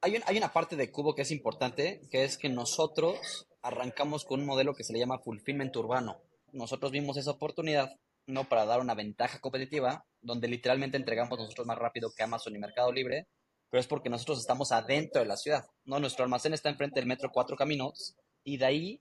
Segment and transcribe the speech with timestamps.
[0.00, 4.40] Hay, hay una parte de Cubo que es importante, que es que nosotros arrancamos con
[4.40, 6.20] un modelo que se le llama fulfillment urbano.
[6.52, 11.78] Nosotros vimos esa oportunidad, no para dar una ventaja competitiva, donde literalmente entregamos nosotros más
[11.78, 13.26] rápido que Amazon y Mercado Libre,
[13.70, 15.98] pero es porque nosotros estamos adentro de la ciudad, ¿no?
[15.98, 19.00] Nuestro almacén está enfrente del metro Cuatro Caminos y de ahí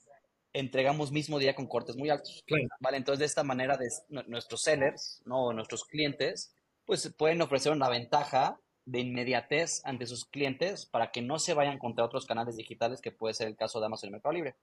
[0.54, 2.44] entregamos mismo día con cortes muy altos.
[2.80, 3.88] Vale, entonces de esta manera de,
[4.28, 5.54] nuestros sellers, ¿no?
[5.54, 6.54] nuestros clientes,
[6.86, 11.78] pues pueden ofrecer una ventaja de inmediatez ante sus clientes para que no se vayan
[11.78, 14.56] contra otros canales digitales que puede ser el caso de Amazon y Mercado Libre.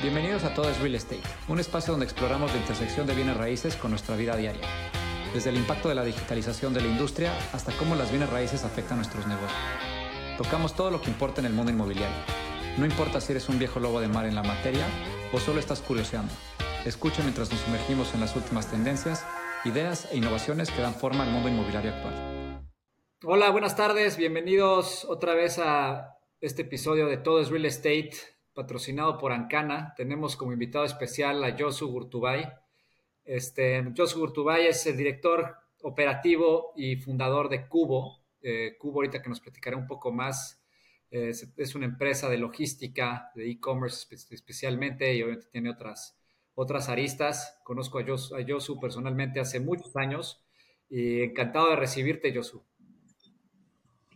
[0.00, 3.76] Bienvenidos a Todo es Real Estate, un espacio donde exploramos la intersección de bienes raíces
[3.76, 4.66] con nuestra vida diaria.
[5.32, 8.96] Desde el impacto de la digitalización de la industria hasta cómo las bienes raíces afectan
[8.96, 9.52] nuestros negocios.
[10.36, 12.42] Tocamos todo lo que importa en el mundo inmobiliario
[12.78, 14.86] no importa si eres un viejo lobo de mar en la materia
[15.32, 16.32] o solo estás curioseando.
[16.86, 19.26] Escucha mientras nos sumergimos en las últimas tendencias,
[19.64, 22.41] ideas e innovaciones que dan forma al mundo inmobiliario actual.
[23.24, 24.16] Hola, buenas tardes.
[24.16, 28.10] Bienvenidos otra vez a este episodio de Todo es Real Estate,
[28.52, 29.94] patrocinado por Ancana.
[29.96, 32.52] Tenemos como invitado especial a Josu Gurtubay.
[33.24, 38.24] Este, Josu Gurtubay es el director operativo y fundador de Cubo.
[38.42, 40.60] Eh, Cubo, ahorita que nos platicará un poco más
[41.08, 46.18] es, una empresa de logística, de e-commerce especialmente, y obviamente tiene otras,
[46.56, 47.60] otras aristas.
[47.62, 50.44] Conozco a Yosu, personalmente hace muchos años
[50.90, 52.64] y encantado de recibirte, Yosu.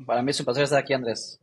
[0.04, 1.40] Para mí es un placer estar aquí, Andrés.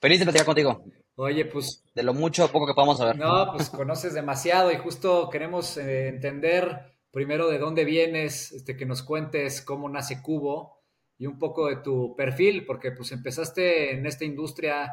[0.00, 0.84] Feliz de platicar contigo.
[1.16, 1.82] Oye, pues...
[1.94, 3.16] De lo mucho o poco que podamos saber.
[3.16, 8.86] No, pues conoces demasiado y justo queremos eh, entender primero de dónde vienes, este, que
[8.86, 10.82] nos cuentes cómo nace Cubo
[11.16, 14.90] y un poco de tu perfil, porque pues empezaste en esta industria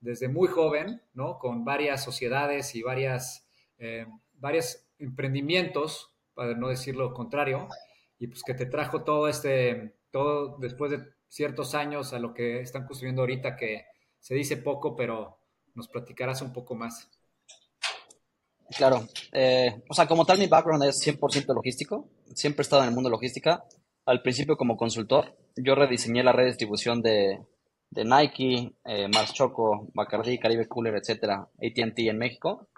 [0.00, 1.38] desde muy joven, ¿no?
[1.38, 3.46] Con varias sociedades y varias,
[3.78, 7.68] eh, varios emprendimientos, para no decir lo contrario,
[8.18, 12.60] y pues que te trajo todo este, todo después de ciertos años a lo que
[12.60, 13.86] están construyendo ahorita, que
[14.18, 15.38] se dice poco, pero
[15.74, 17.08] nos platicarás un poco más.
[18.76, 22.88] Claro, eh, o sea, como tal mi background es 100% logístico, siempre he estado en
[22.88, 23.64] el mundo de logística,
[24.04, 27.40] al principio como consultor, yo rediseñé la red de distribución de,
[27.92, 29.34] Nike, eh, Mars
[29.94, 32.68] Bacardi, Caribe Cooler, etcétera, ATT en México.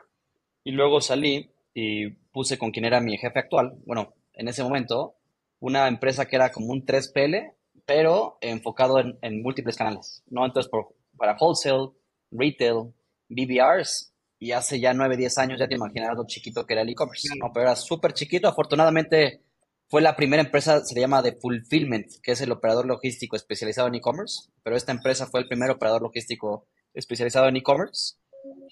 [0.65, 5.17] Y luego salí y puse con quien era mi jefe actual, bueno, en ese momento,
[5.61, 7.55] una empresa que era como un 3PL,
[7.87, 10.45] pero enfocado en, múltiples canales, ¿no?
[10.45, 10.71] Entonces,
[11.17, 11.91] para wholesale,
[12.31, 12.93] retail,
[13.29, 16.89] BBRs, y hace ya 9, 10 años ya te imaginarás lo chiquito que era el
[16.89, 17.53] e-commerce, ¿no?
[17.53, 19.43] Pero era súper chiquito, afortunadamente
[19.89, 23.95] fue la primera empresa, se llama de Fulfillment, que es el operador logístico especializado en
[23.95, 28.17] e-commerce, pero esta empresa fue el primer operador logístico especializado en e-commerce.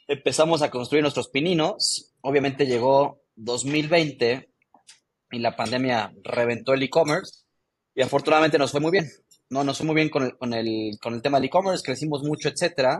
[0.08, 4.50] Empezamos a construir nuestros pininos, obviamente llegó 2020
[5.30, 7.39] y la pandemia reventó el e-commerce
[8.00, 9.10] y afortunadamente nos fue muy bien.
[9.50, 12.22] No, nos fue muy bien con el, con el, con el tema del e-commerce, crecimos
[12.22, 12.98] mucho, etcétera.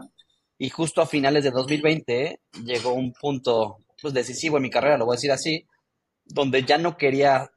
[0.59, 5.07] Y justo a finales de 2020 llegó un punto pues, decisivo en mi carrera, lo
[5.07, 5.67] voy a decir así,
[6.27, 7.51] donde ya no quería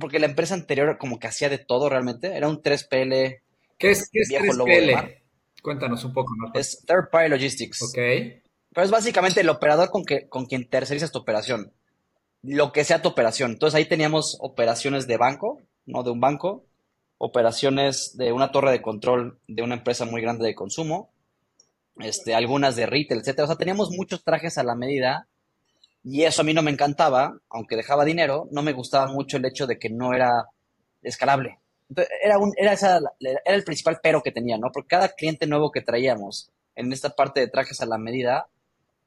[0.00, 3.42] porque la empresa anterior como que hacía de todo realmente, era un 3PL.
[3.76, 5.20] ¿Qué es, qué es 3PL?
[5.62, 6.32] Cuéntanos un poco.
[6.34, 6.58] ¿no?
[6.58, 7.82] Es Third Party Logistics.
[7.82, 7.98] Ok.
[8.72, 11.74] Pero es básicamente el operador con, que, con quien tercerizas tu operación.
[12.40, 13.50] Lo que sea tu operación.
[13.50, 16.65] Entonces ahí teníamos operaciones de banco, no de un banco,
[17.18, 21.10] operaciones de una torre de control de una empresa muy grande de consumo,
[21.98, 23.44] este, algunas de retail, etcétera.
[23.44, 25.28] O sea, teníamos muchos trajes a la medida
[26.04, 29.44] y eso a mí no me encantaba, aunque dejaba dinero, no me gustaba mucho el
[29.44, 30.50] hecho de que no era
[31.02, 31.58] escalable.
[32.22, 34.70] era, un, era, esa, era el principal pero que tenía, ¿no?
[34.72, 38.46] Porque cada cliente nuevo que traíamos en esta parte de trajes a la medida,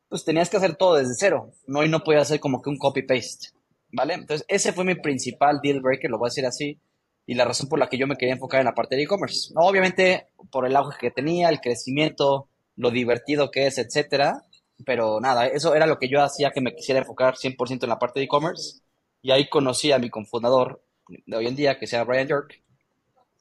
[0.10, 1.84] pues tenías que hacer todo desde cero, ¿no?
[1.84, 3.50] Y no podía hacer como que un copy-paste,
[3.92, 4.16] ¿vale?
[4.16, 6.80] Entonces, ese fue mi principal deal breaker, lo voy a decir así,
[7.30, 9.54] y la razón por la que yo me quería enfocar en la parte de e-commerce.
[9.54, 9.62] ¿no?
[9.62, 14.48] Obviamente, por el auge que tenía, el crecimiento, lo divertido que es, etcétera,
[14.84, 18.00] pero nada, eso era lo que yo hacía que me quisiera enfocar 100% en la
[18.00, 18.82] parte de e-commerce.
[19.22, 22.64] Y ahí conocí a mi cofundador de hoy en día, que se llama Brian York.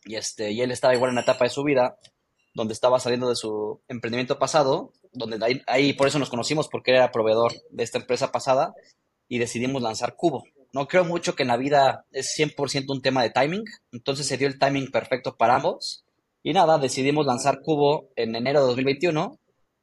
[0.04, 1.98] Y, este, y él estaba igual en una etapa de su vida
[2.52, 6.90] donde estaba saliendo de su emprendimiento pasado, donde ahí, ahí por eso nos conocimos, porque
[6.90, 8.74] era proveedor de esta empresa pasada,
[9.28, 10.44] y decidimos lanzar Cubo.
[10.72, 14.36] No creo mucho que en la vida es 100% un tema de timing, entonces se
[14.36, 16.04] dio el timing perfecto para ambos.
[16.42, 19.38] Y nada, decidimos lanzar Cubo en enero de 2021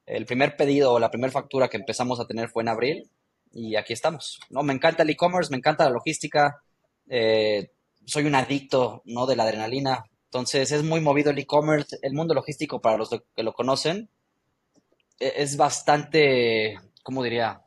[0.05, 3.09] el primer pedido o la primera factura que empezamos a tener fue en abril
[3.51, 4.39] y aquí estamos.
[4.49, 4.63] ¿no?
[4.63, 6.61] Me encanta el e-commerce, me encanta la logística,
[7.09, 7.71] eh,
[8.05, 9.25] soy un adicto ¿no?
[9.25, 13.43] de la adrenalina, entonces es muy movido el e-commerce, el mundo logístico para los que
[13.43, 14.09] lo conocen
[15.19, 17.61] e-, es bastante, ¿cómo diría?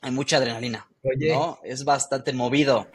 [0.00, 1.58] Hay mucha adrenalina, ¿no?
[1.64, 2.88] Es bastante movido.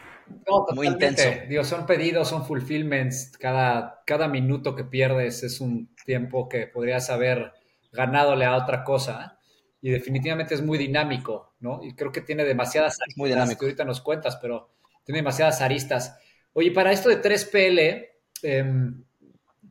[0.74, 1.24] muy intenso.
[1.48, 3.32] Digo, son pedidos, son fulfillments.
[3.38, 7.54] Cada, cada minuto que pierdes es un tiempo que podrías haber
[7.92, 9.40] ganadole a otra cosa.
[9.82, 11.82] Y definitivamente es muy dinámico, ¿no?
[11.84, 13.60] Y creo que tiene demasiadas aristas, muy dinámico.
[13.60, 14.70] que ahorita nos cuentas, pero
[15.06, 16.18] tiene demasiadas aristas.
[16.54, 18.10] Oye, para esto de 3PL,
[18.42, 19.04] em,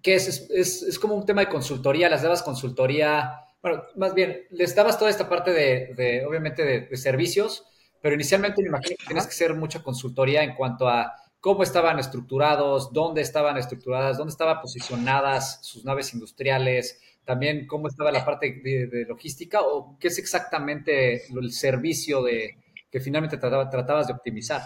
[0.02, 0.48] ¿qué es?
[0.50, 0.98] es?
[0.98, 5.28] como un tema de consultoría, las dabas consultoría, bueno, más bien, les dabas toda esta
[5.28, 7.66] parte de, obviamente, de, servicios,
[8.06, 11.98] pero inicialmente me imagino que tienes que hacer mucha consultoría en cuanto a cómo estaban
[11.98, 18.60] estructurados, dónde estaban estructuradas, dónde estaban posicionadas sus naves industriales, también cómo estaba la parte
[18.62, 22.58] de, logística o qué es exactamente el servicio de,
[22.92, 24.62] que finalmente tratabas de optimizar.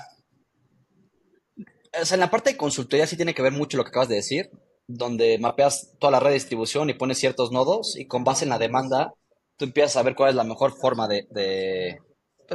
[1.98, 4.10] O sea, en la parte de consultoría sí tiene que ver mucho lo que acabas
[4.10, 4.50] de decir,
[4.86, 8.50] donde mapeas toda la red de distribución y pones ciertos nodos y con base en
[8.50, 9.14] la demanda
[9.56, 12.00] tú empiezas a ver cuál es la mejor forma de, de,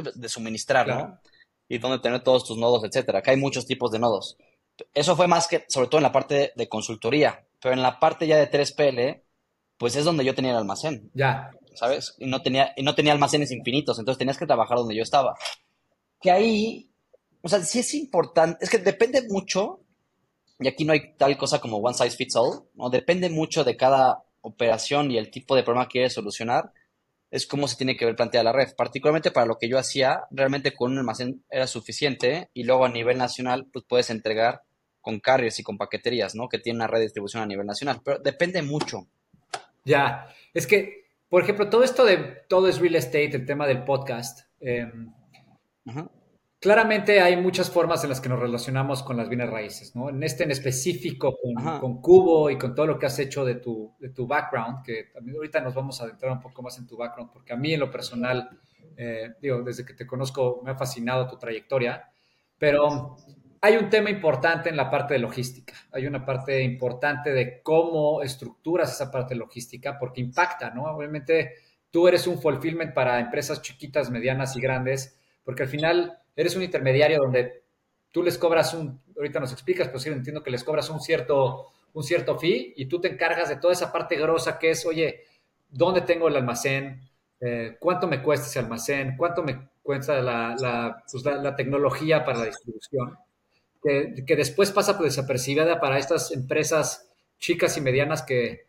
[0.02, 1.20] de suministrar, ¿no?
[1.68, 3.18] Y dónde tener todos tus nodos, etcétera.
[3.18, 4.36] Acá hay muchos tipos de nodos.
[4.94, 8.26] Eso fue más que, sobre todo en la parte de consultoría, pero en la parte
[8.26, 9.22] ya de 3PL,
[9.78, 11.10] pues es donde yo tenía el almacén.
[11.14, 11.50] Ya.
[11.74, 12.14] ¿Sabes?
[12.18, 15.34] Y no tenía, y no tenía almacenes infinitos, entonces tenías que trabajar donde yo estaba.
[16.20, 16.90] Que ahí,
[17.42, 19.80] o sea, sí es importante, es que depende mucho,
[20.58, 22.88] y aquí no hay tal cosa como one size fits all, ¿no?
[22.88, 26.72] Depende mucho de cada operación y el tipo de problema que quieres solucionar,
[27.30, 28.74] es cómo se tiene que ver planteada la red.
[28.76, 32.88] Particularmente para lo que yo hacía, realmente con un almacén era suficiente y luego a
[32.88, 34.62] nivel nacional, pues puedes entregar
[35.00, 36.48] con carriers y con paqueterías, ¿no?
[36.48, 39.06] Que tienen una red de distribución a nivel nacional, pero depende mucho.
[39.84, 42.16] Ya, es que, por ejemplo, todo esto de
[42.48, 44.48] todo es real estate, el tema del podcast.
[44.60, 45.12] Em,
[46.66, 50.08] claramente hay muchas formas en las que nos relacionamos con las bienes raíces, ¿no?
[50.08, 51.38] En este en específico,
[51.80, 55.04] con, Cubo y con todo lo que has hecho de tu, de tu background, que
[55.14, 57.74] también ahorita nos vamos a adentrar un poco más en tu background, porque a mí
[57.74, 58.50] en lo personal,
[58.96, 62.10] eh, digo, desde que te conozco me ha fascinado tu trayectoria,
[62.58, 63.16] pero
[63.60, 65.74] hay un tema importante en la parte de logística.
[65.92, 70.86] Hay una parte importante de cómo estructuras esa parte logística, porque impacta, ¿no?
[70.86, 71.52] Obviamente
[71.92, 76.62] tú eres un fulfillment para empresas chiquitas, medianas y grandes, porque al final eres un
[76.62, 77.64] intermediario donde
[78.12, 81.72] tú les cobras un, ahorita nos explicas, pero sí entiendo que les cobras un cierto,
[81.94, 85.24] un cierto fee y tú te encargas de toda esa parte grosa que es, oye,
[85.68, 87.00] ¿dónde tengo el almacén?
[87.40, 89.16] Eh, ¿Cuánto me cuesta ese almacén?
[89.16, 93.18] ¿Cuánto me cuesta la, pues, la tecnología para la distribución?
[94.26, 97.08] que, después pasa por desapercibida para estas empresas
[97.38, 98.66] chicas y medianas que,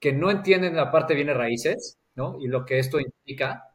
[0.00, 2.38] que no entienden la parte de raíces, ¿no?
[2.40, 3.70] Y lo que esto implica,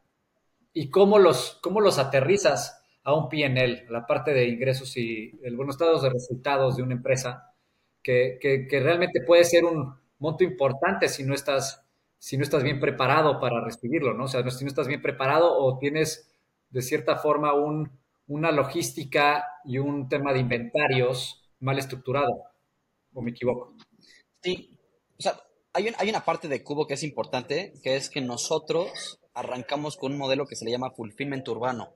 [0.72, 5.56] y cómo los, cómo los aterrizas a un PNL, la parte de ingresos y el
[5.56, 7.54] buenos estados de resultados de una empresa,
[8.02, 11.80] que, que, realmente puede ser un monto importante si no estás
[12.18, 14.24] si no estás bien preparado para recibirlo, ¿no?
[14.24, 16.32] O sea, si no estás bien preparado o tienes
[16.70, 17.90] de cierta forma un,
[18.26, 22.44] una logística y un tema de inventarios mal estructurado,
[23.12, 23.74] o me equivoco.
[24.40, 24.78] Sí,
[25.18, 25.34] o sea,
[25.74, 30.12] hay, hay una parte de Cubo que es importante, que es que nosotros arrancamos con
[30.12, 31.92] un modelo que se le llama fulfillment urbano.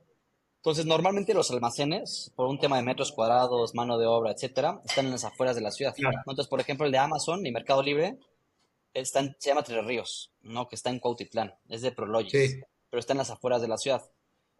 [0.59, 5.05] Entonces, normalmente los almacenes, por un tema de metros cuadrados, mano de obra, etcétera, están
[5.05, 5.95] en las afueras de la ciudad.
[5.97, 8.17] Entonces, por ejemplo, el de Amazon y Mercado Libre
[8.93, 10.67] está se llama Tres Ríos, ¿no?
[10.67, 12.59] Que está en Cuautitlán, es de Prologis,
[12.89, 14.03] pero está en las afueras de la ciudad.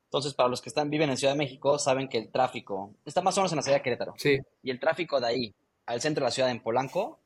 [0.05, 3.21] Entonces, para los que están viven en Ciudad de México, saben que el tráfico está
[3.21, 4.13] más o menos en la ciudad de Querétaro.
[4.17, 4.39] Sí.
[4.63, 5.55] Y el tráfico de ahí
[5.85, 7.19] al centro de la ciudad en Polanco,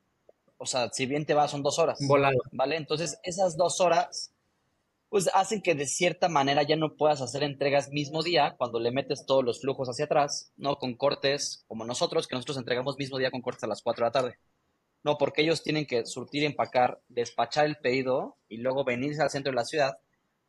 [0.57, 1.99] o sea, si bien te vas son dos horas.
[2.07, 2.39] Volado.
[2.51, 2.75] ¿Vale?
[2.75, 4.31] Entonces, esas dos horas,
[5.13, 8.89] pues hacen que de cierta manera ya no puedas hacer entregas mismo día cuando le
[8.89, 10.77] metes todos los flujos hacia atrás, ¿no?
[10.77, 14.07] Con cortes como nosotros, que nosotros entregamos mismo día con cortes a las 4 de
[14.07, 14.39] la tarde.
[15.03, 19.51] No, porque ellos tienen que surtir, empacar, despachar el pedido y luego venirse al centro
[19.51, 19.97] de la ciudad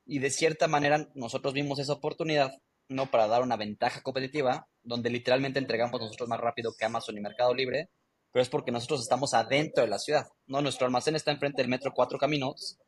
[0.07, 2.55] y de cierta manera nosotros vimos esa oportunidad,
[2.89, 3.11] ¿no?
[3.11, 7.53] Para dar una ventaja competitiva, donde literalmente entregamos nosotros más rápido que Amazon y Mercado
[7.53, 7.91] Libre,
[8.33, 10.63] pero es porque nosotros estamos adentro de la ciudad, ¿no?
[10.63, 12.79] Nuestro almacén está enfrente del metro Cuatro Caminos,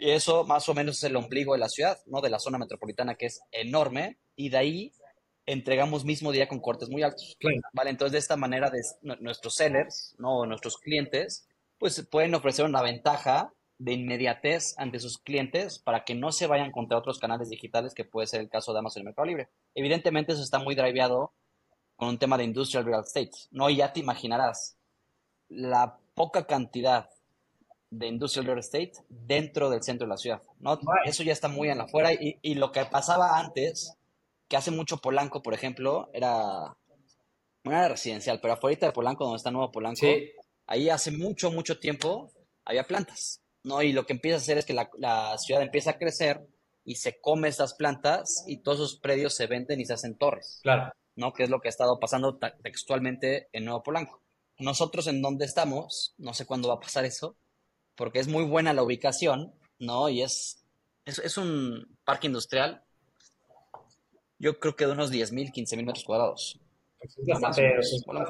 [0.00, 2.20] y eso más o menos es el ombligo de la ciudad, ¿no?
[2.20, 4.92] De la zona metropolitana que es enorme, y de ahí
[5.46, 7.36] entregamos mismo día con cortes muy altos.
[7.72, 8.80] Vale, entonces de esta manera de,
[9.20, 10.46] nuestros sellers, ¿no?
[10.46, 16.32] Nuestros clientes, pues pueden ofrecer una ventaja de inmediatez ante sus clientes para que no
[16.32, 19.26] se vayan contra otros canales digitales, que puede ser el caso de Amazon y Mercado
[19.26, 19.48] Libre.
[19.74, 21.32] Evidentemente eso está muy driveado
[21.96, 23.68] con un tema de industrial real estate, ¿no?
[23.68, 24.76] Y ya te imaginarás
[25.48, 27.10] la poca cantidad
[27.90, 30.78] de industrial real estate dentro del centro de la ciudad, ¿no?
[31.04, 33.96] Eso ya está muy en la afuera y, y lo que pasaba antes,
[34.48, 36.76] que hace mucho Polanco, por ejemplo, era,
[37.64, 40.06] no era residencial, pero afuera de Polanco, donde está Nuevo Polanco,
[40.66, 42.30] ahí hace mucho, mucho tiempo
[42.64, 43.82] había plantas ¿no?
[43.82, 46.46] Y lo que empieza a hacer es que la, ciudad empieza a crecer
[46.84, 50.60] y se come estas plantas y todos esos predios se venden y se hacen torres.
[50.62, 50.92] Claro.
[51.16, 51.32] ¿no?
[51.32, 54.22] Que es lo que ha estado pasando textualmente en Nuevo Polanco.
[54.58, 57.36] Nosotros en donde estamos, no sé cuándo va a pasar eso,
[57.94, 60.08] porque es muy buena la ubicación, ¿no?
[60.08, 60.64] Y es,
[61.04, 62.82] es, un parque industrial,
[64.38, 66.60] yo creo que de unos 10.000, 15.000 metros cuadrados.
[66.98, 67.62] Pues es bastante,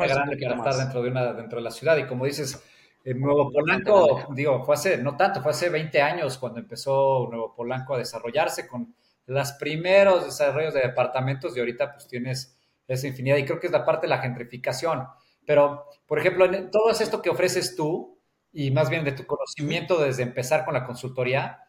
[0.07, 1.97] grande para estar dentro de, una, dentro de la ciudad.
[1.97, 2.63] Y como dices,
[3.05, 7.95] Nuevo Polanco, digo, fue hace, no tanto, fue hace 20 años cuando empezó Nuevo Polanco
[7.95, 8.95] a desarrollarse con
[9.27, 13.73] los primeros desarrollos de departamentos y ahorita pues tienes esa infinidad y creo que es
[13.73, 15.07] la parte de la gentrificación.
[15.47, 18.20] Pero, por ejemplo, en todo esto que ofreces tú,
[18.53, 21.69] y más bien de tu conocimiento desde empezar con la consultoría,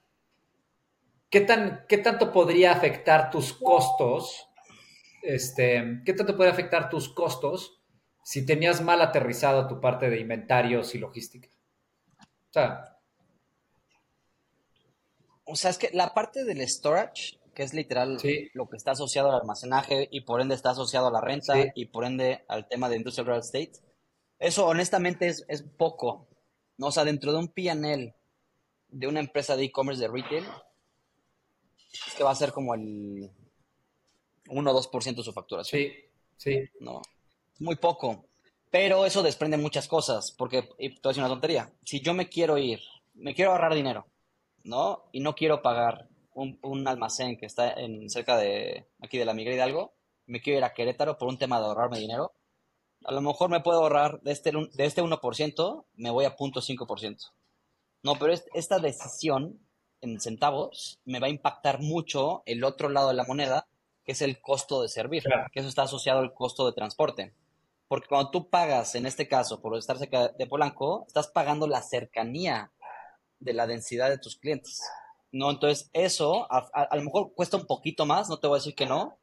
[1.29, 4.47] ¿qué, tan, qué tanto podría afectar tus costos?
[5.21, 7.81] Este, ¿Qué tanto podría afectar tus costos
[8.23, 11.49] si tenías mal aterrizado tu parte de inventarios y logística?
[12.19, 12.91] O sea,
[15.51, 18.17] o sea, es que la parte del storage, que es literal
[18.53, 21.85] lo que está asociado al almacenaje y por ende está asociado a la renta y
[21.87, 23.73] por ende al tema de industrial real estate,
[24.39, 26.27] eso honestamente es, es poco.
[26.81, 26.87] ¿No?
[26.87, 28.15] O sea, dentro de un PNL
[28.89, 30.45] de una empresa de e-commerce de retail,
[32.07, 33.29] es que va a ser como el
[34.49, 35.79] 1 o 2% de su facturación.
[35.79, 35.93] Sí,
[36.37, 36.59] sí.
[36.79, 37.03] No,
[37.59, 38.25] muy poco.
[38.71, 42.79] Pero eso desprende muchas cosas, porque, a decir una tontería, si yo me quiero ir,
[43.13, 44.07] me quiero ahorrar dinero,
[44.63, 45.03] ¿no?
[45.11, 49.35] Y no quiero pagar un, un almacén que está en, cerca de aquí de la
[49.35, 49.93] Miguel Hidalgo,
[50.25, 52.33] me quiero ir a Querétaro por un tema de ahorrarme dinero,
[53.03, 57.31] a lo mejor me puedo ahorrar de este, de este 1%, me voy a 0.5%.
[58.03, 59.59] No, pero esta decisión
[60.01, 63.67] en centavos me va a impactar mucho el otro lado de la moneda,
[64.03, 67.33] que es el costo de servir, que eso está asociado al costo de transporte.
[67.87, 71.81] Porque cuando tú pagas, en este caso, por estar cerca de Polanco, estás pagando la
[71.81, 72.71] cercanía
[73.39, 74.81] de la densidad de tus clientes.
[75.31, 75.51] ¿no?
[75.51, 78.75] Entonces, eso a, a, lo mejor cuesta un poquito más, no te voy a decir
[78.75, 79.17] que no,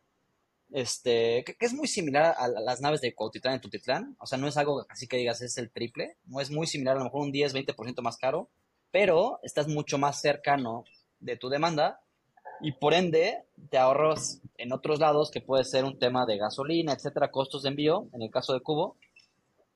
[0.72, 4.48] este, que, es muy similar a, las naves de Cuautitlán en Tutitlán, o sea, no
[4.48, 7.22] es algo así que digas es el triple, no es muy similar, a lo mejor
[7.22, 8.48] un 10, 20% más caro,
[8.90, 10.84] pero estás mucho más cercano
[11.20, 12.00] de tu demanda
[12.60, 16.92] y por ende te ahorras en otros lados que puede ser un tema de gasolina,
[16.92, 18.96] etcétera, costos de envío, en el caso de Cubo,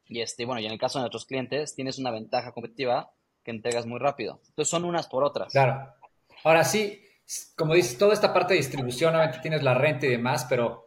[0.09, 3.11] y este, bueno, y en el caso de nuestros clientes tienes una ventaja competitiva
[3.43, 4.41] que entregas muy rápido.
[4.49, 5.53] Entonces son unas por otras.
[5.53, 5.93] Claro.
[6.45, 7.01] Ahora sí,
[7.57, 10.87] como dices, toda esta parte de distribución, obviamente tienes la renta y demás, pero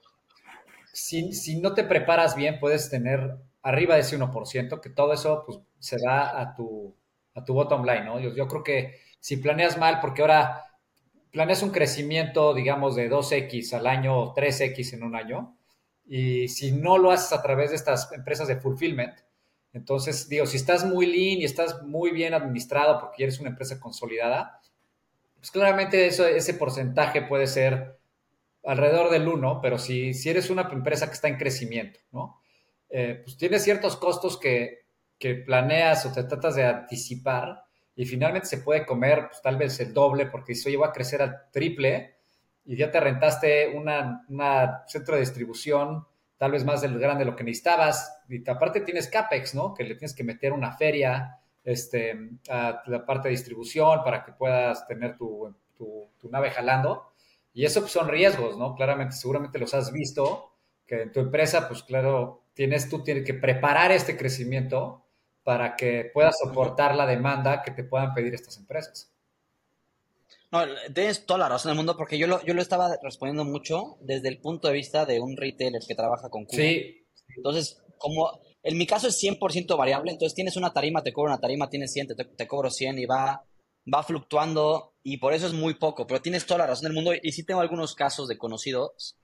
[0.93, 5.43] si, si no te preparas bien, puedes tener arriba de ese 1%, que todo eso
[5.45, 6.95] pues, se da a tu,
[7.33, 8.19] a tu bottom line, ¿no?
[8.19, 10.65] Yo, yo creo que si planeas mal, porque ahora
[11.31, 15.57] planeas un crecimiento, digamos, de 2X al año o 3X en un año,
[16.05, 19.19] y si no lo haces a través de estas empresas de fulfillment,
[19.73, 23.77] entonces, digo, si estás muy lean y estás muy bien administrado porque eres una empresa
[23.77, 24.61] consolidada,
[25.45, 27.99] pues claramente ese porcentaje puede ser
[28.63, 32.41] alrededor del 1, pero si, si eres una empresa que está en crecimiento, ¿no?
[32.89, 34.87] Eh, pues tienes ciertos costos que,
[35.19, 37.61] que, planeas o te tratas de anticipar
[37.95, 41.21] y finalmente se puede comer pues, tal vez el doble porque eso lleva a crecer
[41.21, 42.15] al triple
[42.65, 43.87] y ya te rentaste un
[44.29, 48.81] una centro de distribución tal vez más del grande de lo que necesitabas y aparte
[48.81, 49.75] tienes CAPEX, ¿no?
[49.75, 54.31] Que le tienes que meter una feria, este, a la parte de distribución para que
[54.31, 55.53] puedas tener tu,
[56.29, 57.11] nave jalando.
[57.53, 58.75] Y eso pues, son riesgos, ¿no?
[58.75, 60.51] Claramente, seguramente los has visto,
[60.85, 65.03] que en tu empresa, pues claro, tienes, tú tienes que preparar este crecimiento
[65.43, 69.11] para que puedas soportar la demanda que te puedan pedir estas empresas.
[70.51, 73.97] No, tienes toda la razón del mundo porque yo lo, yo lo estaba respondiendo mucho
[74.01, 76.57] desde el punto de vista de un retailer que trabaja con Cuba.
[76.57, 77.05] Sí.
[77.35, 81.39] Entonces, como en mi caso es 100% variable, entonces tienes una tarima, te cobro una
[81.39, 83.45] tarima, tienes 100, te, cobro 100 y va,
[83.93, 87.11] va fluctuando y por eso es muy poco, pero tienes toda la razón del mundo
[87.21, 89.17] y sí tengo algunos casos de conocidos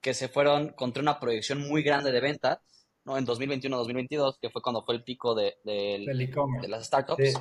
[0.00, 2.58] que se fueron contra una proyección muy grande de ventas,
[3.04, 3.18] ¿no?
[3.18, 6.04] En 2021-2022, que fue cuando fue el pico de, de,
[6.62, 7.34] de las startups.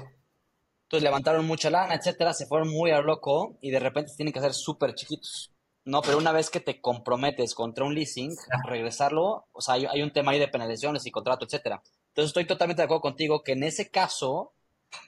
[0.86, 4.40] Entonces levantaron mucha lana, etcétera, se fueron muy a loco y de repente tienen que
[4.40, 5.53] ser súper chiquitos.
[5.86, 8.36] No, pero una vez que te comprometes contra un leasing,
[8.66, 11.82] regresarlo, o sea, hay, un tema ahí de penalizaciones y contrato, etcétera.
[12.10, 14.54] Entonces estoy totalmente de acuerdo contigo que en ese caso,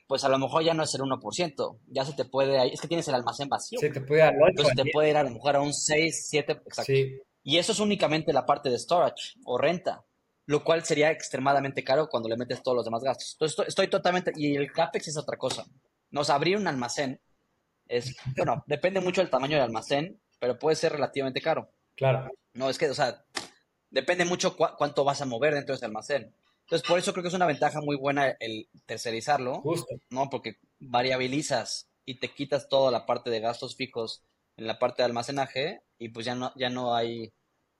[0.07, 2.89] pues a lo mejor ya no es el 1%, ya se te puede, es que
[2.89, 3.79] tienes el almacén vacío.
[3.79, 6.51] Se te puede dar Entonces te puede ir a lo mejor a un 6, 7,
[6.65, 6.93] exacto.
[7.43, 10.03] Y eso es únicamente la parte de storage o renta,
[10.45, 13.33] lo cual sería extremadamente caro cuando le metes todos los demás gastos.
[13.33, 15.65] Entonces estoy, totalmente, y el CAPEX es otra cosa.
[16.09, 17.21] Nos abrir un almacén
[17.87, 21.69] es, bueno, depende mucho del tamaño del almacén, pero puede ser relativamente caro.
[21.95, 22.29] Claro.
[22.53, 23.25] No, es que, o sea,
[23.89, 26.33] depende mucho cuánto vas a mover dentro de ese almacén.
[26.61, 29.61] Entonces, por eso creo que es una ventaja muy buena el tercerizarlo.
[29.61, 29.95] Justo.
[30.09, 30.29] ¿No?
[30.29, 34.23] Porque variabilizas y te quitas toda la parte de gastos fijos
[34.57, 37.33] en la parte de almacenaje y pues ya no, ya no hay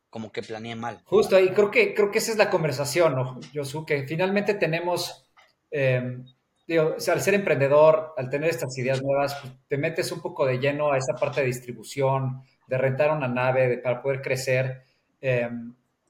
[0.09, 1.01] como que planeé mal.
[1.05, 3.85] Justo, y creo que, creo que esa es la conversación, ¿no, Josu?
[3.85, 5.27] Que finalmente tenemos,
[5.71, 6.19] eh,
[6.67, 10.60] digo, al ser emprendedor, al tener estas ideas nuevas, pues, te metes un poco de
[10.60, 14.84] lleno a esa parte de distribución, de rentar una nave para poder crecer.
[15.22, 15.50] Eh,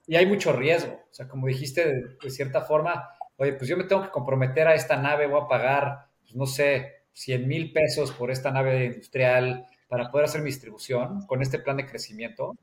[0.08, 0.94] y hay mucho riesgo.
[0.94, 1.86] O sea, como dijiste,
[2.22, 5.48] de, cierta forma, oye, pues yo me tengo que comprometer a esta nave, voy a
[5.48, 10.48] pagar, pues no sé, 100 mil pesos por esta nave industrial para poder hacer mi
[10.48, 12.56] distribución con este plan de crecimiento.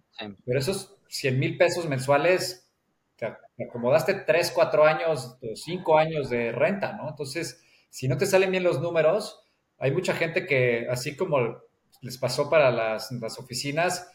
[0.45, 2.71] Pero esos 100 mil pesos mensuales,
[3.17, 3.27] te,
[3.67, 7.09] acomodaste 3, 4 años, 5 años de renta, ¿no?
[7.09, 9.39] Entonces, si no te salen bien los números,
[9.77, 11.59] hay mucha gente que, así como
[12.01, 14.11] les pasó para las, las oficinas,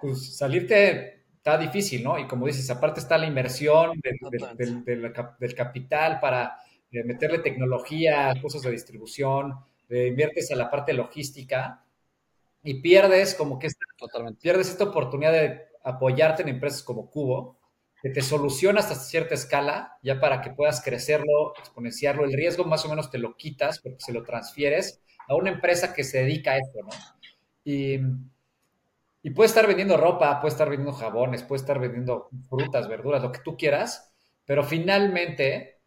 [0.00, 2.18] pues salirte está difícil, ¿no?
[2.18, 6.56] Y como dices, aparte está la inversión del, capital para
[6.90, 9.52] eh, meterle tecnología, cosas de distribución,
[9.90, 11.84] inviertes a la parte logística
[12.62, 13.84] y pierdes como que esta,
[14.40, 17.53] pierdes esta oportunidad de apoyarte en empresas como Cubo,
[18.04, 22.24] que te soluciona hasta cierta escala, ya para que puedas crecerlo, exponenciarlo.
[22.24, 25.92] El riesgo más o menos te lo quitas porque se lo transfieres a una empresa
[25.92, 26.90] que se dedica a esto, ¿no?
[27.64, 27.98] Y
[29.26, 33.32] y puede estar vendiendo ropa, puede estar vendiendo jabones, puede estar vendiendo frutas, verduras, lo
[33.32, 35.80] que tú quieras, pero finalmente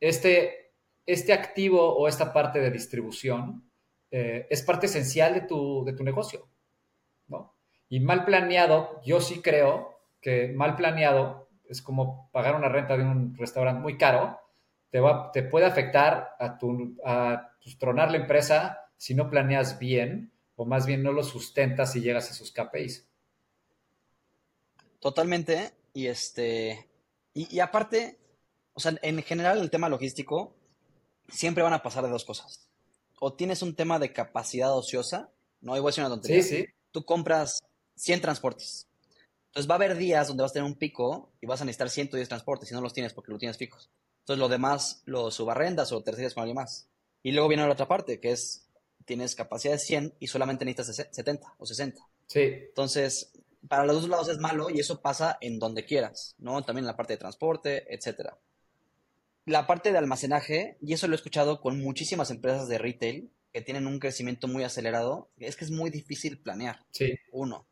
[0.00, 0.72] este,
[1.06, 3.70] este activo o esta parte de distribución
[4.10, 6.48] eh, es parte esencial de tu, de tu negocio.
[7.28, 7.54] ¿no?
[7.88, 13.04] Y mal planeado, yo sí creo que mal planeado es como pagar una renta de
[13.04, 14.38] un restaurante muy caro,
[14.90, 19.78] te, va, te puede afectar a, tu, a pues, tronar la empresa si no planeas
[19.78, 23.06] bien o más bien no lo sustentas si llegas a sus KPIs.
[25.00, 25.72] Totalmente.
[25.92, 26.88] Y este.
[27.34, 28.18] Y, aparte,
[28.74, 30.54] o sea, en general el tema logístico
[31.28, 32.68] siempre van a pasar de dos cosas.
[33.18, 36.42] O tienes un tema de capacidad ociosa, no, voy a decir una tontería.
[36.42, 36.66] Sí, sí.
[36.90, 37.62] Tú compras
[37.96, 38.86] 100 transportes.
[39.52, 41.90] Entonces va a haber días donde vas a tener un pico y vas a necesitar
[41.90, 43.90] 110 transportes y no los tienes porque lo tienes fijos.
[44.20, 46.88] Entonces lo demás lo subarrendas o terceras con alguien más.
[47.22, 48.66] Y luego viene la otra parte, que es
[49.04, 52.00] tienes capacidad de 100 y solamente necesitas 70 o 60.
[52.28, 52.40] Sí.
[52.40, 53.30] Entonces,
[53.68, 56.64] para los dos lados es malo y eso pasa en donde quieras, ¿no?
[56.64, 58.38] También en la parte de transporte, etcétera.
[59.44, 63.60] La parte de almacenaje, y eso lo he escuchado con muchísimas empresas de retail que
[63.60, 66.86] tienen un crecimiento muy acelerado, es que es muy difícil planear.
[66.90, 67.12] Sí.
[67.32, 67.66] Uno.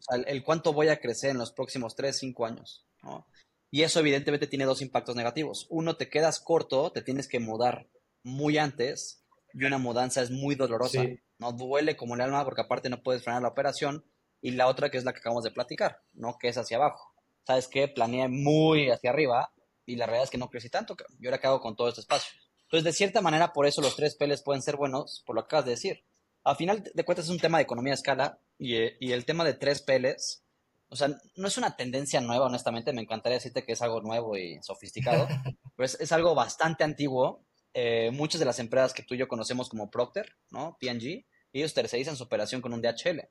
[0.00, 3.26] O sea, el, cuánto voy a crecer en los próximos 3, 5 años, ¿no?
[3.70, 5.66] Y eso evidentemente tiene dos impactos negativos.
[5.70, 7.88] Uno, te quedas corto, te tienes que mudar
[8.24, 11.04] muy antes y una mudanza es muy dolorosa.
[11.38, 14.04] No duele como el alma porque aparte no puedes frenar la operación.
[14.42, 16.38] Y la otra que es la que acabamos de platicar, ¿no?
[16.38, 17.14] Que es hacia abajo.
[17.46, 17.88] ¿Sabes qué?
[17.88, 19.52] Planeé muy hacia arriba
[19.84, 20.96] y la realidad es que no crecí tanto.
[21.18, 22.32] Yo ahora qué con todo este espacio.
[22.62, 25.46] Entonces, de cierta manera, por eso los tres P's pueden ser buenos, por lo que
[25.46, 26.04] acabas de decir.
[26.44, 29.24] Al final de cuentas es un tema de economía de escala y, eh, y el
[29.24, 30.42] tema de tres P's,
[30.88, 32.92] o sea, no es una tendencia nueva, honestamente.
[32.92, 35.28] Me encantaría decirte que es algo nuevo y sofisticado,
[35.76, 39.28] pero es, es algo bastante antiguo eh, muchas de las empresas que tú y yo
[39.28, 40.76] conocemos como Procter, ¿no?
[40.80, 43.28] P&G, ellos tercerizan su operación con un DHL.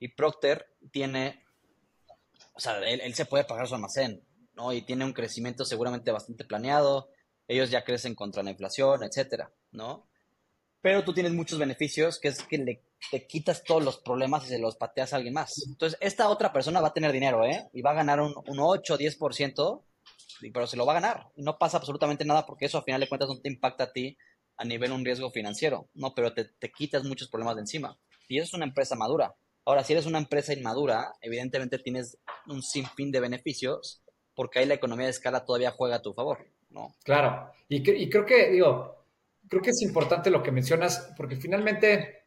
[0.00, 1.44] Y Procter tiene,
[2.54, 4.72] o sea, él, se puede pagar su almacén, ¿no?
[4.72, 7.10] Y tiene un crecimiento seguramente bastante planeado.
[7.46, 10.07] Ellos ya crecen contra la inflación, etcétera, ¿no?
[10.80, 14.48] Pero tú tienes muchos beneficios, que es que le, te quitas todos los problemas y
[14.48, 15.64] se los pateas a alguien más.
[15.66, 17.68] Entonces, esta otra persona va a tener dinero, ¿eh?
[17.72, 19.84] Y va a ganar un, un 8 o 10%,
[20.52, 21.26] pero se lo va a ganar.
[21.36, 23.92] Y no pasa absolutamente nada porque eso a final de cuentas no te impacta a
[23.92, 24.16] ti
[24.58, 26.14] a nivel un riesgo financiero, ¿no?
[26.14, 27.98] Pero te, quitas muchos problemas de encima.
[28.28, 29.34] Y eso es una empresa madura.
[29.64, 34.02] Ahora, si eres una empresa inmadura, evidentemente tienes un sinfín de beneficios
[34.34, 36.38] porque ahí la economía de escala todavía juega a tu favor,
[36.70, 36.94] ¿no?
[37.04, 37.52] Claro.
[37.68, 38.97] Y, y creo que, digo,
[39.48, 42.22] creo que es importante lo que mencionas porque finalmente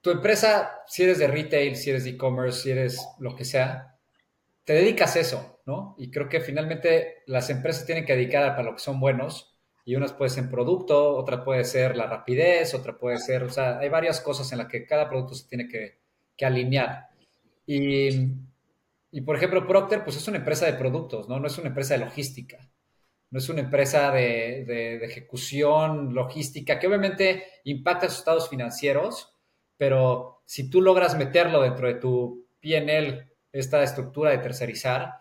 [0.00, 3.98] tu empresa, si eres de retail, si eres de e-commerce, si eres lo que sea,
[4.64, 5.94] te dedicas a eso, ¿no?
[5.98, 9.54] Y creo que finalmente las empresas tienen que dedicar para lo que son buenos
[9.84, 13.78] y unas puede ser producto, otra puede ser la rapidez, otra puede ser, o sea,
[13.78, 15.98] hay varias cosas en las que cada producto se tiene que,
[16.42, 17.08] alinear.
[17.66, 18.08] Y,
[19.10, 21.38] y, por ejemplo, Procter, pues es una empresa de productos, ¿no?
[21.38, 22.70] No es una empresa de logística.
[23.30, 29.32] No es una empresa de, ejecución logística que obviamente impacta sus estados financieros,
[29.76, 35.14] pero si tú logras meterlo dentro de tu PNL esta estructura de tercerizar,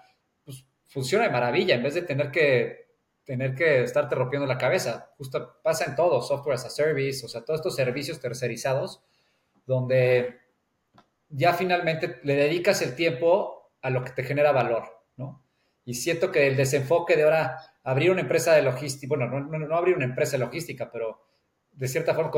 [0.43, 2.89] pues funciona de maravilla, en vez de tener que
[3.29, 5.13] tener que estarte rompiendo la cabeza.
[5.19, 9.03] Justo pasa en todo, software as a service, o sea, todos estos servicios tercerizados,
[9.67, 10.39] donde
[11.29, 15.43] ya finalmente le dedicas el tiempo a lo que te genera valor, ¿no?
[15.85, 17.59] Y siento que el desenfoque de ahora
[17.89, 21.21] abrir una empresa de logística, bueno, no, no, abrir una empresa de logística, pero
[21.71, 22.31] de cierta forma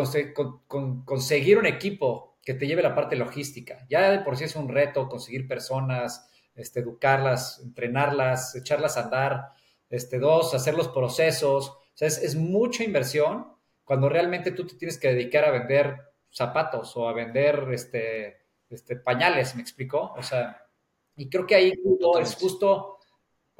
[1.06, 3.86] conseguir un equipo que te lleve la parte logística.
[3.90, 9.50] Ya de por sí es un reto conseguir personas, este, educarlas, entrenarlas, echarlas a andar.
[9.90, 11.70] Este, dos, hacer los procesos.
[11.70, 13.48] O sea, es, es mucha inversión
[13.84, 15.98] cuando realmente tú te tienes que dedicar a vender
[16.30, 18.38] zapatos o a vender este,
[18.70, 20.14] este, pañales, ¿me explicó?
[20.18, 20.66] O sea,
[21.18, 21.74] y creo que ahí
[22.22, 23.00] es justo,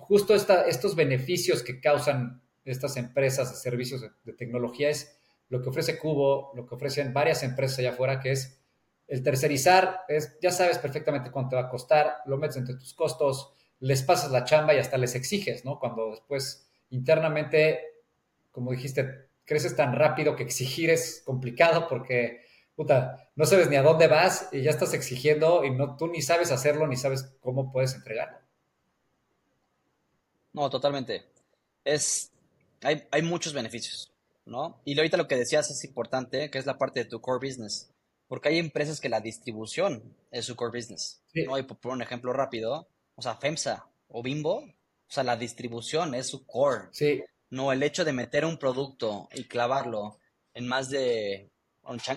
[0.02, 5.18] justo estos beneficios que causan estas empresas de servicios de, tecnología es
[5.50, 8.62] lo que ofrece Cubo, lo que ofrecen varias empresas allá afuera, que es
[9.08, 13.54] el tercerizar, es, ya sabes perfectamente cuánto va a costar, lo metes entre tus costos,
[13.80, 15.80] les pasas la chamba y hasta les exiges, ¿no?
[15.80, 17.80] Cuando después internamente,
[18.52, 22.42] como dijiste, creces tan rápido que exigir es complicado porque
[22.76, 26.22] puta, no sabes ni a dónde vas y ya estás exigiendo y no, tú ni
[26.22, 28.40] sabes hacerlo ni sabes cómo puedes entregarlo.
[30.54, 31.26] No, totalmente.
[31.84, 32.32] Es,
[32.82, 34.12] hay, hay muchos beneficios,
[34.46, 34.82] ¿no?
[34.86, 37.92] Y ahorita lo que decías es importante, que es la parte de tu core business,
[38.28, 41.58] porque hay empresas que la distribución es su core business, ¿no?
[41.58, 46.28] Y por un ejemplo rápido, o sea, FEMSA o Bimbo, o sea, la distribución es
[46.28, 46.90] su core.
[46.92, 47.24] Sí.
[47.50, 50.20] No, el hecho de meter un producto y clavarlo
[50.54, 51.50] en más de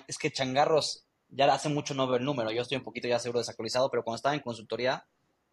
[0.07, 3.18] es que changarros, ya hace mucho no veo el número, yo estoy un poquito ya
[3.18, 5.07] seguro desactualizado, pero cuando estaba en consultoría,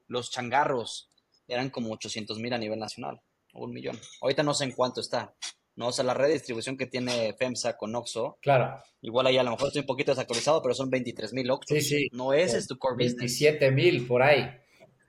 [0.07, 1.10] los changarros
[1.51, 3.21] eran como 800 mil a nivel nacional,
[3.53, 3.99] o un millón.
[4.21, 5.35] Ahorita no sé en cuánto está.
[5.75, 5.87] ¿no?
[5.87, 8.81] O sea, la red de distribución que tiene FEMSA con Oxxo, claro.
[9.01, 11.75] igual ahí a lo mejor estoy un poquito desactualizado, pero son 23 mil Oxxo.
[11.75, 12.07] Sí, sí.
[12.11, 13.39] No ese es tu core business.
[13.39, 14.49] 27 mil por ahí.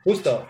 [0.05, 0.47] Justo.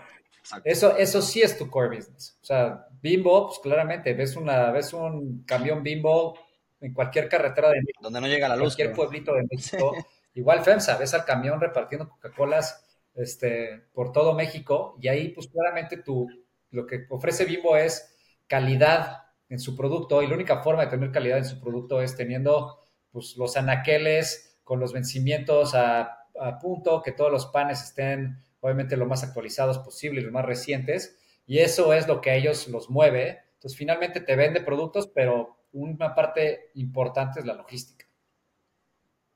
[0.63, 2.37] Eso, eso sí es tu core business.
[2.41, 6.37] O sea, Bimbo, pues claramente, ves, una, ves un camión Bimbo
[6.81, 7.99] en cualquier carretera de México.
[8.01, 8.75] Donde no llega la luz.
[8.75, 9.95] Cualquier pueblito de México.
[10.35, 12.83] Igual FEMSA, ves al camión repartiendo Coca-Colas
[13.15, 16.27] este, por todo México y ahí pues claramente tu,
[16.71, 18.15] lo que ofrece Bimbo es
[18.47, 22.15] calidad en su producto y la única forma de tener calidad en su producto es
[22.15, 22.79] teniendo
[23.11, 28.97] pues los anaqueles con los vencimientos a, a punto, que todos los panes estén obviamente
[28.97, 32.67] lo más actualizados posible y los más recientes y eso es lo que a ellos
[32.69, 33.41] los mueve.
[33.55, 38.02] Entonces finalmente te vende productos, pero una parte importante es la logística.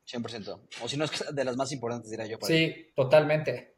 [0.08, 0.60] 100%.
[0.82, 2.38] O si no es de las más importantes, diría yo.
[2.42, 3.76] sí, totalmente.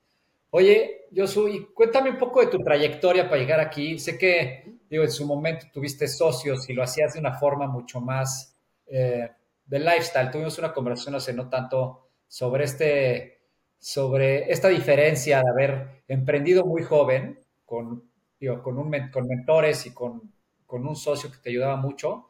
[0.51, 3.99] Oye, Josu, cuéntame un poco de tu trayectoria para llegar aquí.
[3.99, 8.01] Sé que, digo, en su momento tuviste socios y lo hacías de una forma mucho
[8.01, 8.55] más
[8.87, 9.29] eh,
[9.65, 10.31] de lifestyle.
[10.31, 13.41] Tuvimos una conversación hace no tanto sobre este,
[13.77, 19.93] sobre esta diferencia de haber emprendido muy joven con, digo, con, un, con mentores y
[19.93, 20.33] con,
[20.65, 22.29] con un socio que te ayudaba mucho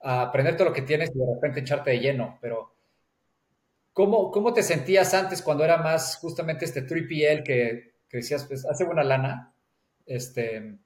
[0.00, 2.72] a aprender todo lo que tienes y de repente echarte de lleno, pero
[3.98, 8.64] ¿cómo, cómo te sentías antes cuando era más justamente este 3PL que, que decías, pues
[8.64, 9.52] hace buena lana,
[10.06, 10.78] este,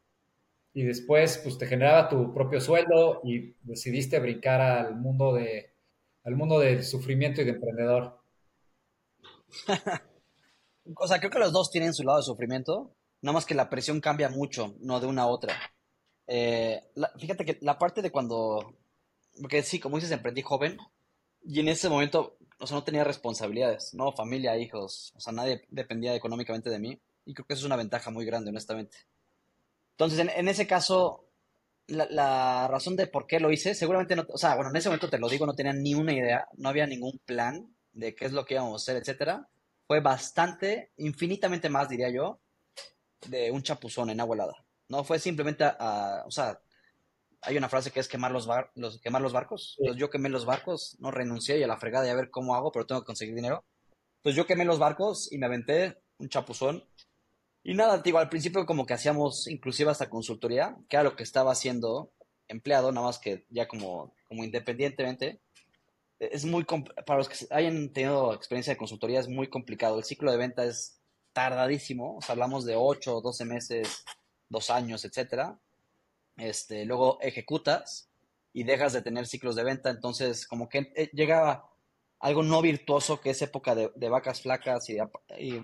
[0.73, 5.75] y después pues te generaba tu propio sueldo y decidiste brincar al mundo de
[6.25, 8.19] al mundo del sufrimiento y de emprendedor?
[10.97, 13.69] o sea, creo que los dos tienen su lado de sufrimiento, nada más que la
[13.69, 15.55] presión cambia mucho, no de una a otra.
[16.27, 16.81] Eh,
[17.19, 18.75] fíjate que la parte de cuando
[19.39, 20.79] porque sí, como dices, emprendí joven
[21.45, 24.13] y en ese momento, o sea, no tenía responsabilidades, ¿no?
[24.13, 27.77] Familia, hijos, o sea, nadie dependía económicamente de mí y creo que eso es una
[27.77, 28.99] ventaja muy grande, honestamente.
[29.93, 31.27] Entonces, en, ese caso,
[31.89, 35.11] la, razón de por qué lo hice, seguramente no, o sea, bueno, en ese momento
[35.11, 38.33] te lo digo, no tenía ni una idea, no había ningún plan de qué es
[38.33, 39.49] lo que íbamos a hacer, etcétera.
[39.89, 42.41] Fue bastante, infinitamente más, diría yo,
[43.27, 44.65] de un chapuzón en agua helada.
[44.89, 46.61] No fue simplemente, a, o sea,
[47.43, 49.77] hay una frase que es quemar los, los, quemar los barcos.
[49.79, 52.55] Entonces yo quemé los barcos, no renuncié y a la fregada y a ver cómo
[52.55, 53.65] hago, pero tengo que conseguir dinero.
[54.19, 56.85] Entonces yo quemé los barcos y me aventé un chapuzón.
[57.65, 61.25] Y nada, digo, al principio como que hacíamos inclusive hasta consultoría, que era lo que
[61.25, 62.13] estaba haciendo
[62.47, 65.41] empleado, nada más que ya como, como independientemente.
[66.21, 69.99] Es muy, para los que hayan tenido experiencia de consultoría, es muy complicado.
[69.99, 71.01] El ciclo de venta es
[71.33, 74.05] tardadísimo, o sea, hablamos de 8 o 12 meses,
[74.49, 75.59] 2 años, etcétera
[76.49, 78.11] este, luego ejecutas
[78.53, 81.65] y dejas de tener ciclos de venta, entonces como que eh, llega
[82.21, 84.99] algo no virtuoso que es época de, vacas flacas y,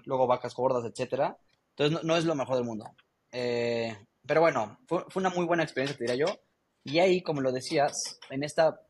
[0.05, 1.39] luego vacas gordas, etcétera.
[1.77, 2.85] Entonces no, es lo mejor del mundo.
[3.31, 6.41] Eh, pero bueno, fue, una muy buena experiencia, te diría yo.
[6.83, 8.81] Y ahí, como lo decías, en esta,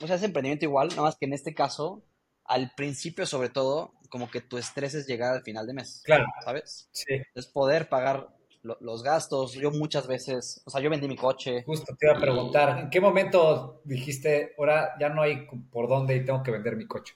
[0.00, 2.04] o sea, es emprendimiento igual, nada más que en este caso,
[2.44, 6.02] al principio sobre todo, como que tu estrés es llegar al final de mes.
[6.04, 6.26] Claro.
[6.44, 6.88] ¿Sabes?
[6.92, 7.14] Sí.
[7.34, 8.28] Es poder pagar
[8.62, 9.52] los gastos.
[9.52, 11.64] Yo muchas veces, o sea, yo vendí mi coche.
[11.64, 16.16] Justo te iba a preguntar, ¿en qué momento dijiste, ahora ya no hay por dónde
[16.16, 17.14] y tengo que vender mi coche?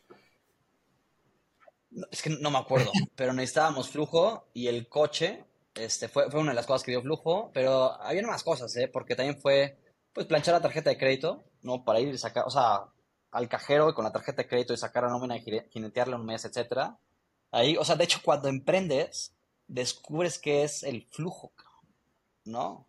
[2.11, 5.45] Es que no me acuerdo, pero necesitábamos flujo y el coche
[5.77, 8.89] este, fue, fue una de las cosas que dio flujo, pero había más cosas, ¿eh?
[8.89, 9.79] porque también fue
[10.13, 11.85] pues planchar la tarjeta de crédito, ¿no?
[11.85, 12.87] Para ir y sacar, o sea,
[13.31, 16.47] al cajero con la tarjeta de crédito y sacar la nómina y jinetearla un mes,
[16.47, 16.99] etcétera.
[17.51, 19.36] Ahí, o sea, de hecho, cuando emprendes,
[19.69, 21.53] descubres qué es el flujo,
[22.45, 22.87] ¿no?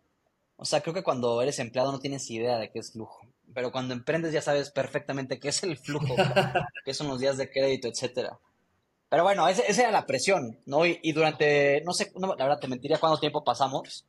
[0.56, 3.70] O sea, creo que cuando eres empleado no tienes idea de qué es flujo, pero
[3.72, 6.14] cuando emprendes ya sabes perfectamente qué es el flujo,
[6.84, 8.38] qué son los días de crédito, etcétera.
[9.08, 10.84] Pero bueno, esa, era la presión, ¿no?
[10.84, 14.06] Y, durante, no sé, la verdad te mentiría cuánto tiempo pasamos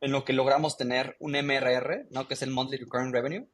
[0.00, 2.28] en lo que logramos tener un MRR, ¿no?
[2.28, 3.48] Que es el Monthly Recurring Revenue.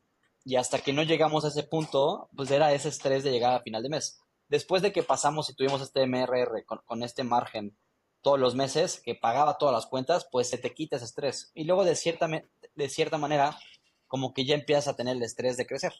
[0.44, 3.60] Y hasta que no llegamos a ese punto, pues era ese estrés de llegar a
[3.60, 4.18] final de mes.
[4.48, 7.76] Después de que pasamos y tuvimos este MRR con, este margen
[8.22, 11.50] todos los meses, que pagaba todas las cuentas, pues se te quita ese estrés.
[11.54, 13.58] Y luego de cierta, de cierta manera,
[14.06, 15.94] como que ya empiezas a tener el estrés de crecer,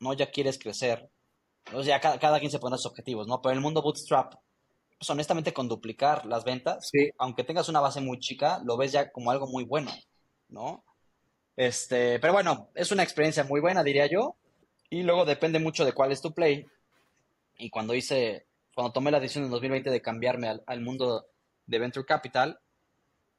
[0.00, 0.12] ¿no?
[0.12, 1.10] Ya quieres crecer,
[1.72, 3.40] o sea, cada, cada quien se pone sus objetivos, ¿no?
[3.40, 4.34] Pero en el mundo bootstrap,
[4.98, 9.10] pues honestamente con duplicar las ventas, aunque tengas una base muy chica, lo ves ya
[9.10, 9.90] como algo muy bueno,
[10.48, 10.84] ¿no?
[11.56, 14.36] Este, pero bueno, es una experiencia muy buena, diría yo.
[14.90, 16.66] Y luego depende mucho de cuál es tu play.
[17.58, 21.26] Y cuando hice, cuando tomé la decisión en 2020 de cambiarme al, al mundo
[21.72, 22.60] de Venture Capital,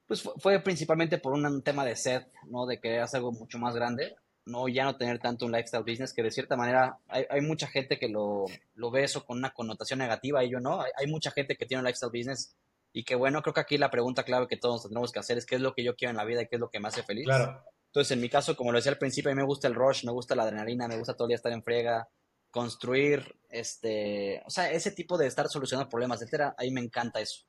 [0.06, 2.66] pues fue, fue, principalmente por un tema de sed, ¿no?
[2.66, 4.16] De querer hacer algo mucho más grande
[4.46, 7.68] no ya no tener tanto un lifestyle business, que de cierta manera hay, hay mucha
[7.68, 10.82] gente que lo, lo, ve eso con una connotación negativa y yo no.
[10.82, 12.56] Hay, hay, mucha gente que tiene un lifestyle business
[12.92, 15.46] y que bueno, creo que aquí la pregunta clave que todos tenemos que hacer es
[15.46, 16.90] qué es lo que yo quiero en la vida y qué es lo que me
[16.90, 17.26] hace feliz.
[17.26, 17.64] Claro.
[17.88, 20.04] Entonces, en mi caso, como lo decía al principio, a mí me gusta el rush,
[20.04, 22.10] me gusta la adrenalina, me gusta todo el día estar en friega,
[22.50, 27.46] construir, este, o sea, ese tipo de estar solucionando problemas, etcétera, ahí me encanta eso.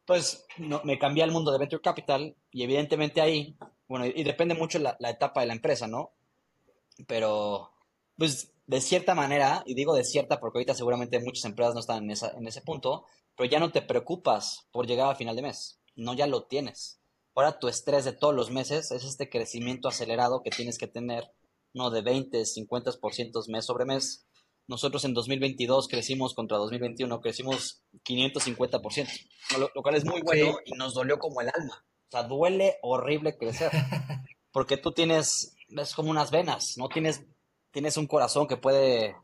[0.00, 3.56] Entonces, no, me cambié al mundo de Venture Capital y evidentemente ahí,
[3.88, 6.12] bueno, y, depende mucho la, la etapa de la empresa, ¿no?
[7.06, 7.72] pero
[8.16, 12.04] pues de cierta manera, y digo de cierta porque ahorita seguramente muchas empresas no están
[12.04, 13.04] en, esa, en ese punto,
[13.36, 17.00] pero ya no te preocupas por llegar a final de mes, no ya lo tienes.
[17.34, 21.32] Ahora tu estrés de todos los meses es este crecimiento acelerado que tienes que tener,
[21.72, 24.26] no de 20, 50% mes sobre mes.
[24.70, 29.08] Nosotros en 2022 crecimos contra 2021, crecimos 550%,
[29.58, 31.84] lo, lo cual es muy bueno y nos dolió como el alma.
[32.06, 33.72] O sea, duele horrible crecer,
[34.52, 36.88] porque tú tienes es como unas venas, ¿no?
[36.88, 37.24] Tienes,
[37.72, 39.16] tienes un corazón que puede,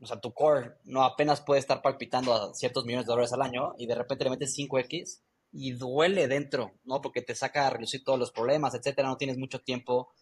[0.00, 3.42] o sea, tu core no apenas puede estar palpitando a ciertos millones de dólares al
[3.42, 7.00] año y de repente le metes 5X y duele dentro, ¿no?
[7.00, 10.12] Porque te saca a reducir todos los problemas, etcétera, no tienes mucho tiempo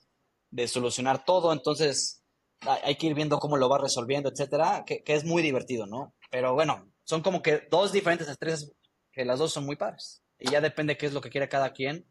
[0.51, 2.22] de solucionar todo, entonces
[2.67, 6.15] hay que ir viendo cómo lo va resolviendo, etcétera, que, es muy divertido, ¿no?
[6.31, 8.73] Pero bueno, son como que dos diferentes estreses
[9.11, 10.23] que las dos son muy padres.
[10.39, 12.07] Y ya depende qué es lo que quiere cada quien,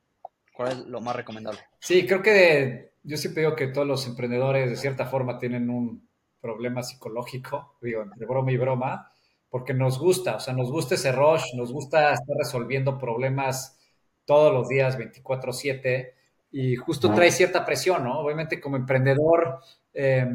[0.54, 1.60] cuál es lo más recomendable.
[1.80, 6.08] Sí, creo que yo siempre digo que todos los emprendedores de cierta forma tienen un
[6.40, 9.12] problema psicológico, digo, de broma y broma,
[9.50, 13.78] porque nos gusta, o sea, nos gusta ese rush, nos gusta estar resolviendo problemas
[14.26, 16.14] todos los días, 24/7,
[16.52, 18.20] y justo trae cierta presión, ¿no?
[18.20, 19.60] Obviamente como emprendedor,
[19.93, 20.27] eh,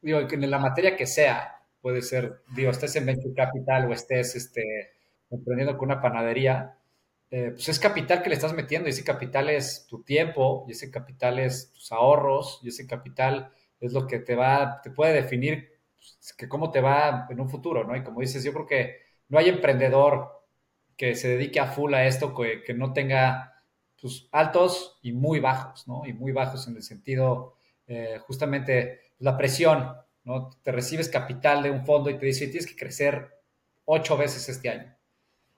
[0.00, 4.36] digo, en la materia que sea, puede ser, digo, estés en Venture Capital o estés
[4.36, 4.90] este,
[5.30, 6.76] emprendiendo con una panadería,
[7.30, 10.72] eh, pues es capital que le estás metiendo y ese capital es tu tiempo y
[10.72, 15.14] ese capital es tus ahorros y ese capital es lo que te va, te puede
[15.14, 17.96] definir pues, que cómo te va en un futuro, ¿no?
[17.96, 18.96] Y como dices, yo creo que
[19.28, 20.44] no hay emprendedor
[20.96, 23.62] que se dedique a full a esto que, que no tenga
[24.00, 26.04] pues, altos y muy bajos, ¿no?
[26.06, 27.56] Y muy bajos en el sentido,
[27.90, 30.48] eh, justamente, la presión, ¿no?
[30.62, 33.36] Te recibes capital de un fondo y te dice, tienes que crecer
[33.84, 34.96] ocho veces este año.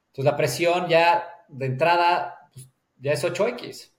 [0.07, 3.93] Entonces la presión ya de entrada pues, ya es 8X.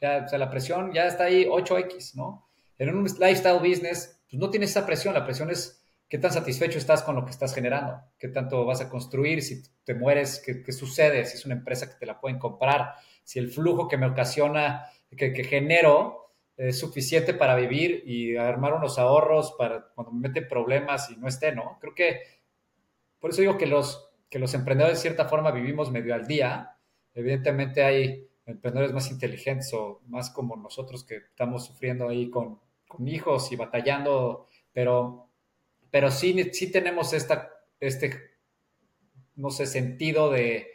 [0.00, 2.48] Ya, o sea, la presión ya está ahí 8X, ¿no?
[2.76, 5.14] En un lifestyle business, pues no tienes esa presión.
[5.14, 8.80] La presión es qué tan satisfecho estás con lo que estás generando, qué tanto vas
[8.80, 12.40] a construir, si te mueres, qué, sucede, si es una empresa que te la pueden
[12.40, 16.25] comprar, si el flujo que me ocasiona, que, que genero,
[16.56, 21.28] es suficiente para vivir y armar unos ahorros para cuando me meten problemas y no
[21.28, 21.78] esté, ¿no?
[21.80, 22.20] Creo que
[23.20, 26.76] por eso digo que los, que los emprendedores de cierta forma vivimos medio al día
[27.16, 32.60] Evidentemente hay emprendedores más inteligentes o más como nosotros que estamos sufriendo ahí con,
[33.06, 35.30] hijos y batallando, pero,
[35.90, 38.38] pero sí, sí tenemos esta, este,
[39.34, 40.66] no sé, sentido de,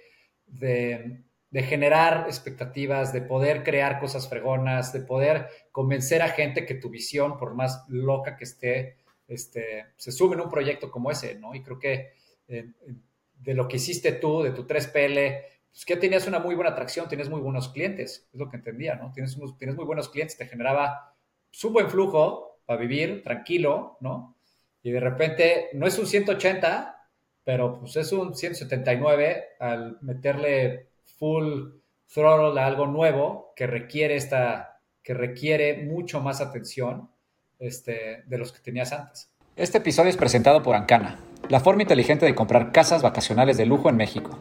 [0.46, 1.24] de,
[1.60, 7.38] generar expectativas, de poder crear cosas fregonas, de poder convencer a gente que tu visión,
[7.38, 11.54] por más loca que esté, este, se sube en un proyecto como ese, ¿no?
[11.54, 12.14] Y creo que
[12.48, 12.72] eh,
[13.34, 17.10] de lo que hiciste tú, de tu 3PL, pues que tenías una muy buena atracción,
[17.10, 19.12] tienes muy buenos clientes, es lo que entendía, ¿no?
[19.12, 21.16] Tienes, tienes muy buenos clientes, te generaba
[21.50, 24.38] su buen flujo para vivir tranquilo, ¿no?
[24.84, 27.10] Y de repente no es un 180,
[27.44, 30.91] pero pues es un 179 al meterle
[31.22, 31.66] full
[32.12, 37.12] throttle a algo nuevo que requiere esta, que requiere mucho más atención
[37.60, 39.32] este, de los que tenías antes.
[39.56, 43.88] Este episodio es presentado por Ancana, la forma inteligente de comprar casas vacacionales de lujo
[43.88, 44.40] en México.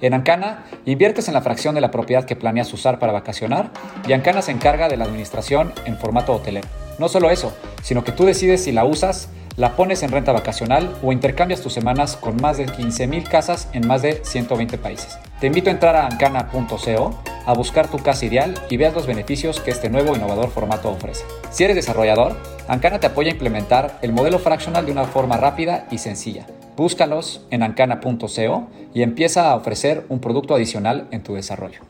[0.00, 3.70] En Ancana, inviertes en la fracción de la propiedad que planeas usar para vacacionar
[4.08, 6.66] y Ancana se encarga de la administración en formato hotelero.
[6.98, 10.94] No solo eso, sino que tú decides si la usas, la pones en renta vacacional
[11.02, 15.18] o intercambias tus semanas con más de 15.000 casas en más de 120 países.
[15.40, 19.60] Te invito a entrar a ancana.co a buscar tu casa ideal y veas los beneficios
[19.60, 21.24] que este nuevo innovador formato ofrece.
[21.50, 22.36] Si eres desarrollador,
[22.68, 27.46] Ancana te apoya a implementar el modelo fractional de una forma rápida y sencilla Búscalos
[27.50, 31.80] en ancana.co y empieza a ofrecer un producto adicional en tu desarrollo.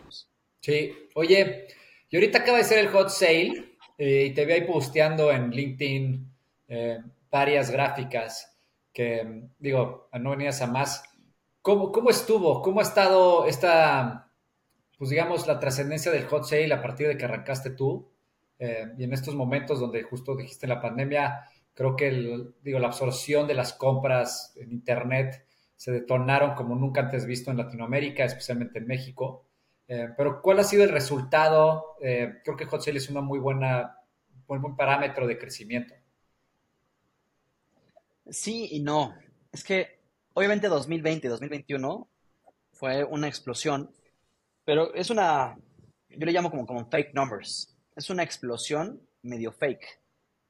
[0.60, 1.68] Sí, oye,
[2.10, 5.50] y ahorita acaba de ser el hot sale eh, y te vi ahí posteando en
[5.50, 6.32] LinkedIn
[6.66, 6.98] eh,
[7.32, 8.56] varias gráficas
[8.92, 11.02] que, digo, no venías a más.
[11.62, 12.62] ¿Cómo, ¿Cómo estuvo?
[12.62, 14.30] ¿Cómo ha estado esta,
[14.98, 18.12] pues digamos, la trascendencia del hot sale a partir de que arrancaste tú?
[18.60, 23.46] Eh, y en estos momentos donde justo dijiste la pandemia, Creo que digo, la absorción
[23.46, 28.86] de las compras en Internet se detonaron como nunca antes visto en Latinoamérica, especialmente en
[28.86, 29.46] México.
[29.88, 31.96] Eh, pero ¿cuál ha sido el resultado?
[32.00, 33.96] Eh, creo que Hot Sale es una muy buena,
[34.46, 35.94] buen, buen parámetro de crecimiento.
[38.30, 39.14] Sí y no.
[39.50, 40.00] Es que
[40.34, 42.08] obviamente 2020 2021
[42.72, 43.90] fue una explosión,
[44.64, 45.56] pero es una,
[46.08, 47.76] yo le llamo como, como fake numbers.
[47.96, 50.00] Es una explosión medio fake.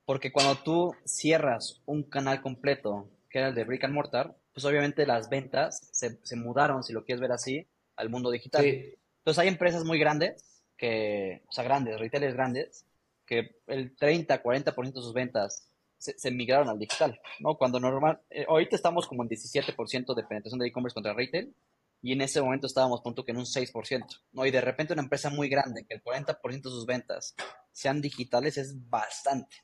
[0.04, 4.64] Porque cuando tú cierras un canal completo, que era el de Brick and Mortar, pues
[4.64, 8.64] obviamente las ventas se, se mudaron, si lo quieres ver así, al mundo digital.
[8.64, 12.84] Entonces hay empresas muy grandes, que, o sea, grandes, retailers grandes,
[13.24, 15.68] que el 30, 40% de sus ventas
[16.02, 17.56] se, se, migraron al digital, ¿no?
[17.56, 21.54] Cuando normal, eh, ahorita estamos como en 17% de penetración de e-commerce contra retail,
[22.02, 24.44] y en ese momento estábamos punto que en un 6%, ¿no?
[24.44, 27.36] Y de repente una empresa muy grande, que el 40% de sus ventas
[27.70, 29.58] sean digitales, es bastante.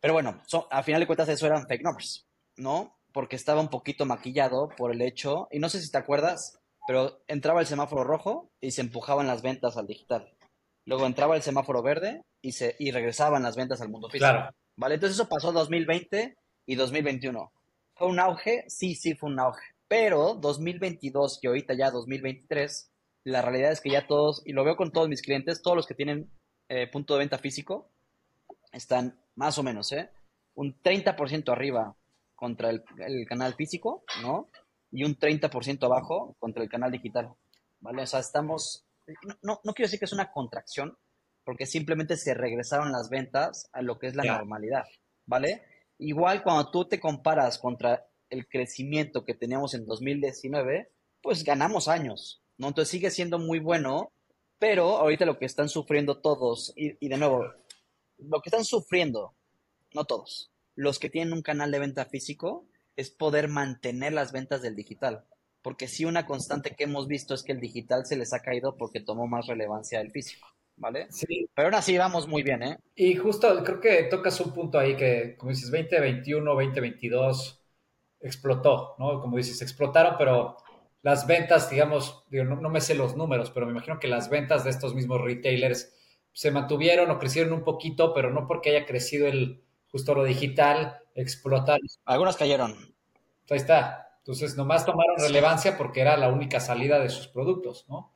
[0.00, 2.98] Pero bueno, a final de cuentas eso eran fake numbers, ¿no?
[3.12, 7.22] Porque estaba un poquito maquillado por el hecho, y no sé si te acuerdas, pero
[7.28, 10.34] entraba el semáforo rojo y se empujaban las ventas al digital.
[10.86, 14.28] Luego entraba el semáforo verde y, se, y regresaban las ventas al mundo físico.
[14.28, 14.52] Claro.
[14.78, 14.94] ¿Vale?
[14.94, 16.36] Entonces eso pasó 2020
[16.66, 17.52] y 2021.
[17.94, 18.64] ¿Fue un auge?
[18.68, 19.64] Sí, sí, fue un auge.
[19.88, 22.92] Pero 2022 y ahorita ya 2023,
[23.24, 25.86] la realidad es que ya todos, y lo veo con todos mis clientes, todos los
[25.86, 26.30] que tienen
[26.68, 27.90] eh, punto de venta físico,
[28.70, 30.10] están más o menos, ¿eh?
[30.54, 31.96] Un 30% arriba
[32.36, 32.84] contra el,
[33.26, 34.48] canal físico, ¿no?
[34.92, 37.34] Y un 30% abajo contra el canal digital,
[37.80, 38.02] ¿vale?
[38.02, 38.86] O sea, estamos,
[39.42, 40.96] no, no, quiero decir que es una contracción,
[41.48, 44.84] porque simplemente se regresaron las ventas a lo que es la normalidad,
[45.24, 45.62] ¿vale?
[45.96, 52.42] Igual cuando tú te comparas contra el crecimiento que teníamos en 2019, pues ganamos años,
[52.58, 52.68] ¿no?
[52.68, 54.12] Entonces sigue siendo muy bueno,
[54.58, 57.46] pero ahorita lo que están sufriendo todos, y, y de nuevo,
[58.18, 59.34] lo que están sufriendo,
[59.94, 64.60] no todos, los que tienen un canal de venta físico, es poder mantener las ventas
[64.60, 65.24] del digital.
[65.62, 68.76] Porque sí, una constante que hemos visto es que el digital se les ha caído
[68.76, 70.46] porque tomó más relevancia el físico.
[70.78, 71.06] ¿Vale?
[71.10, 71.48] Sí.
[71.54, 72.78] Pero aún así vamos muy bien, ¿eh?
[72.94, 77.60] Y justo creo que tocas un punto ahí que, como dices, 2021, 2022
[78.20, 79.20] explotó, ¿no?
[79.20, 80.56] Como dices, explotaron, pero
[81.02, 84.30] las ventas, digamos, digo, no, no, me sé los números, pero me imagino que las
[84.30, 85.94] ventas de estos mismos retailers
[86.32, 90.98] se mantuvieron o crecieron un poquito, pero no porque haya crecido el justo lo digital,
[91.14, 91.78] explotar.
[92.04, 92.72] Algunas cayeron.
[93.50, 94.08] Ahí está.
[94.18, 98.14] Entonces, nomás tomaron relevancia porque era la única salida de sus productos, ¿no?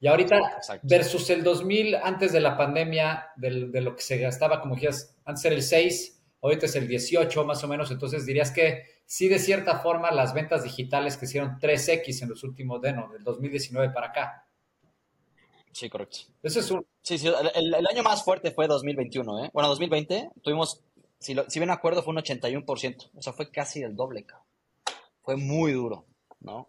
[0.00, 0.40] Y ahorita,
[0.82, 5.44] versus el 2000, antes de la pandemia, de lo que se gastaba, como decías, antes
[5.44, 9.38] era el 6, ahorita es el 18 más o menos, entonces dirías que sí, de
[9.38, 14.06] cierta forma, las ventas digitales crecieron 3X en los últimos, de no, del 2019 para
[14.06, 14.46] acá.
[15.72, 16.18] Sí, correcto.
[16.42, 16.86] Ese es un...
[17.02, 19.50] Sí, sí, el, año más fuerte fue 2021, ¿eh?
[19.52, 20.80] Bueno, 2020 tuvimos,
[21.18, 23.10] si, lo, si bien acuerdo, fue un 81%.
[23.14, 24.46] O sea, fue casi el doble, cabrón.
[25.22, 26.06] Fue muy duro,
[26.40, 26.68] ¿no?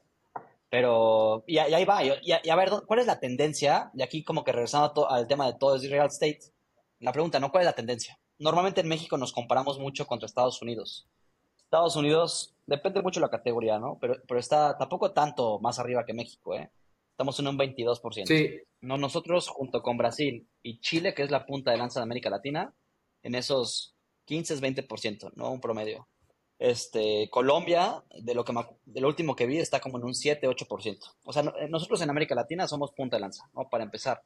[0.71, 2.01] Pero, y, ahí va.
[2.01, 3.91] Y, a ver, ¿cuál es la tendencia?
[3.93, 6.39] Y aquí como que regresando al tema de todo es real estate.
[6.99, 7.51] La pregunta, ¿no?
[7.51, 8.17] ¿Cuál es la tendencia?
[8.39, 11.10] Normalmente en México nos comparamos mucho contra Estados Unidos.
[11.57, 13.97] Estados Unidos, depende mucho de la categoría, ¿no?
[13.99, 16.71] Pero, pero está tampoco tanto más arriba que México, ¿eh?
[17.12, 18.25] Estamos en un 22%.
[18.25, 18.62] Sí.
[18.79, 22.29] No, nosotros junto con Brasil y Chile, que es la punta de lanza de América
[22.29, 22.73] Latina,
[23.23, 23.93] en esos
[24.23, 25.52] 15 20%, ¿no?
[25.52, 26.08] Un promedio.
[26.62, 28.53] Este, Colombia, de lo, que
[29.03, 30.99] último que vi, está como en un 7, 8%.
[31.23, 33.67] O sea, eh, nosotros en América Latina somos punta de lanza, ¿no?
[33.67, 34.21] Para empezar.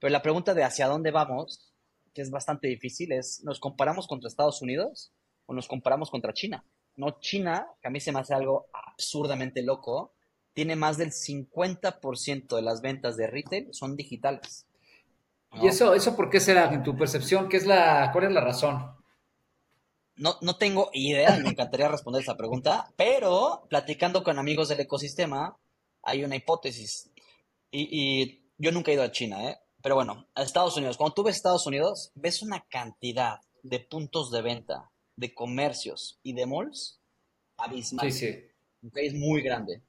[0.00, 1.72] Pero la pregunta de hacia dónde vamos,
[2.12, 5.12] que es bastante difícil, es, ¿nos comparamos contra Estados Unidos
[5.46, 6.64] o nos comparamos contra China?
[6.96, 10.12] No, China, que a mí se me hace algo absurdamente loco,
[10.54, 14.66] tiene más del 50% de las ventas de retail son digitales.
[15.62, 17.48] ¿Y eso, eso por qué será, en tu percepción?
[17.48, 18.96] ¿Qué es la, ¿Cuál es la razón?
[20.16, 25.58] No, no tengo idea, me encantaría responder esa pregunta, pero platicando con amigos del ecosistema,
[26.02, 27.10] hay una hipótesis.
[27.70, 29.58] Y, y yo nunca he ido a China, ¿eh?
[29.82, 30.96] Pero bueno, a Estados Unidos.
[30.96, 36.32] Cuando tú ves Estados Unidos, ves una cantidad de puntos de venta, de comercios y
[36.32, 37.00] de malls
[37.56, 38.10] abismal.
[38.10, 38.90] Sí, sí.
[38.94, 39.82] Es muy grande.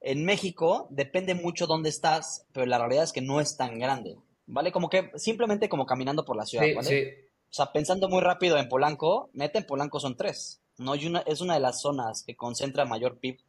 [0.00, 4.16] En México depende mucho dónde estás, pero la realidad es que no es tan grande.
[4.46, 4.72] ¿Vale?
[4.72, 6.88] Como que simplemente como caminando por la ciudad, Sí, ¿vale?
[6.88, 7.31] sí.
[7.52, 10.62] O sea, pensando muy rápido en Polanco, neta en Polanco son tres.
[10.78, 10.94] ¿no?
[10.94, 13.40] Y una, es una de las zonas que concentra mayor PIB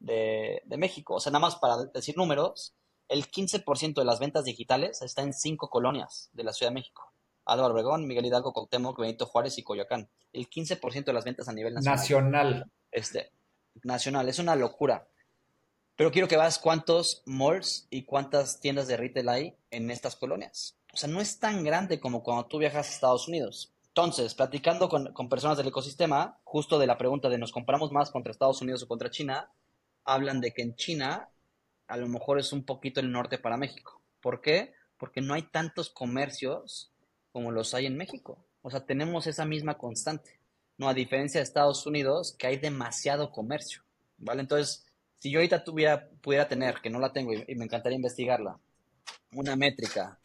[0.00, 1.14] de, de México.
[1.14, 2.74] O sea, nada más para decir números,
[3.08, 7.12] el 15% de las ventas digitales está en cinco colonias de la Ciudad de México.
[7.44, 10.08] Álvaro Obregón, Miguel Hidalgo, Cuauhtémoc, Benito Juárez y Coyoacán.
[10.32, 11.96] El 15% de las ventas a nivel nacional.
[11.96, 12.70] Nacional.
[12.90, 13.30] Este,
[13.84, 14.28] nacional.
[14.28, 15.06] Es una locura.
[15.94, 20.76] Pero quiero que veas cuántos malls y cuántas tiendas de retail hay en estas colonias.
[20.92, 23.72] O sea, no es tan grande como cuando tú viajas a Estados Unidos.
[23.88, 28.10] Entonces, platicando con, con personas del ecosistema, justo de la pregunta de nos compramos más
[28.10, 29.50] contra Estados Unidos o contra China,
[30.04, 31.30] hablan de que en China
[31.86, 34.02] a lo mejor es un poquito el norte para México.
[34.20, 34.74] ¿Por qué?
[34.98, 36.92] Porque no hay tantos comercios
[37.32, 38.44] como los hay en México.
[38.60, 40.38] O sea, tenemos esa misma constante.
[40.76, 43.82] No, a diferencia de Estados Unidos, que hay demasiado comercio.
[44.18, 44.42] ¿Vale?
[44.42, 44.86] Entonces,
[45.18, 48.58] si yo ahorita tuviera, pudiera tener, que no la tengo y, y me encantaría investigarla,
[49.32, 50.18] una métrica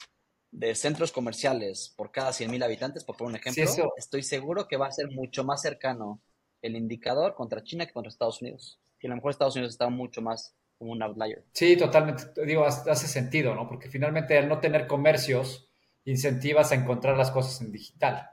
[0.52, 4.78] de centros comerciales por cada 100.000 habitantes, por poner un ejemplo, Sí, estoy seguro que
[4.78, 6.22] va a ser mucho más cercano
[6.62, 8.80] el indicador contra China que contra Estados Unidos.
[9.00, 11.44] Y a lo mejor Estados Unidos está mucho más como un outlier.
[11.54, 12.46] Sí, totalmente.
[12.46, 13.68] Digo, hace sentido, ¿no?
[13.68, 15.70] Porque finalmente al no tener comercios,
[16.06, 18.32] incentivas a encontrar las cosas en digital,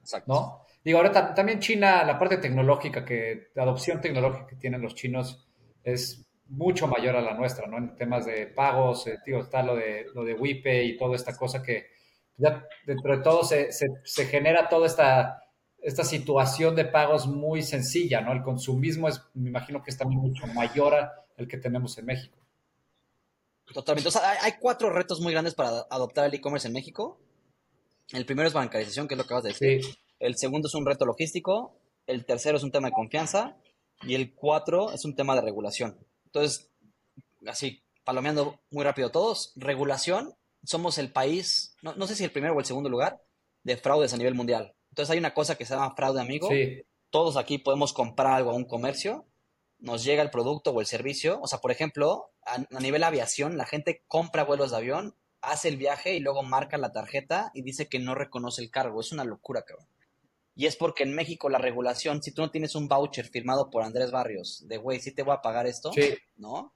[0.00, 0.32] Exacto.
[0.32, 0.62] ¿no?
[0.84, 4.94] Digo, ahora ta- también China, la parte tecnológica, que la adopción tecnológica que tienen los
[4.94, 5.46] chinos
[5.82, 7.78] es mucho mayor a la nuestra, ¿no?
[7.78, 11.36] En temas de pagos, eh, digo, está lo de, lo de WePay y toda esta
[11.36, 11.86] cosa que
[12.36, 15.44] ya dentro de todo se, se, se genera toda esta,
[15.80, 18.32] esta situación de pagos muy sencilla, ¿no?
[18.32, 20.94] El consumismo es, me imagino que es también mucho mayor
[21.36, 22.36] al que tenemos en México.
[23.72, 24.08] Totalmente.
[24.08, 27.20] O sea, hay, hay cuatro retos muy grandes para adoptar el e-commerce en México.
[28.12, 29.84] El primero es bancarización, que es lo que acabas de decir.
[29.84, 31.76] Sí, El segundo es un reto logístico.
[32.06, 33.56] El tercero es un tema de confianza.
[34.02, 35.98] Y el cuatro es un tema de regulación.
[36.28, 36.70] Entonces,
[37.46, 42.54] así, palomeando muy rápido todos, regulación, somos el país, no, no sé si el primero
[42.54, 43.22] o el segundo lugar,
[43.62, 44.74] de fraudes a nivel mundial.
[44.90, 46.48] Entonces hay una cosa que se llama fraude amigo.
[46.48, 49.26] sí, Todos aquí podemos comprar algo a un comercio,
[49.78, 51.40] nos llega el producto o el servicio.
[51.40, 55.68] O sea, por ejemplo, a, a nivel aviación, la gente compra vuelos de avión, hace
[55.68, 59.00] el viaje y luego marca la tarjeta y dice que no reconoce el cargo.
[59.00, 59.86] Es una locura, cabrón.
[60.58, 63.84] Y es porque en México la regulación, si tú no tienes un voucher firmado por
[63.84, 66.16] Andrés Barrios, de güey, sí te voy a pagar esto, sí.
[66.36, 66.74] ¿no?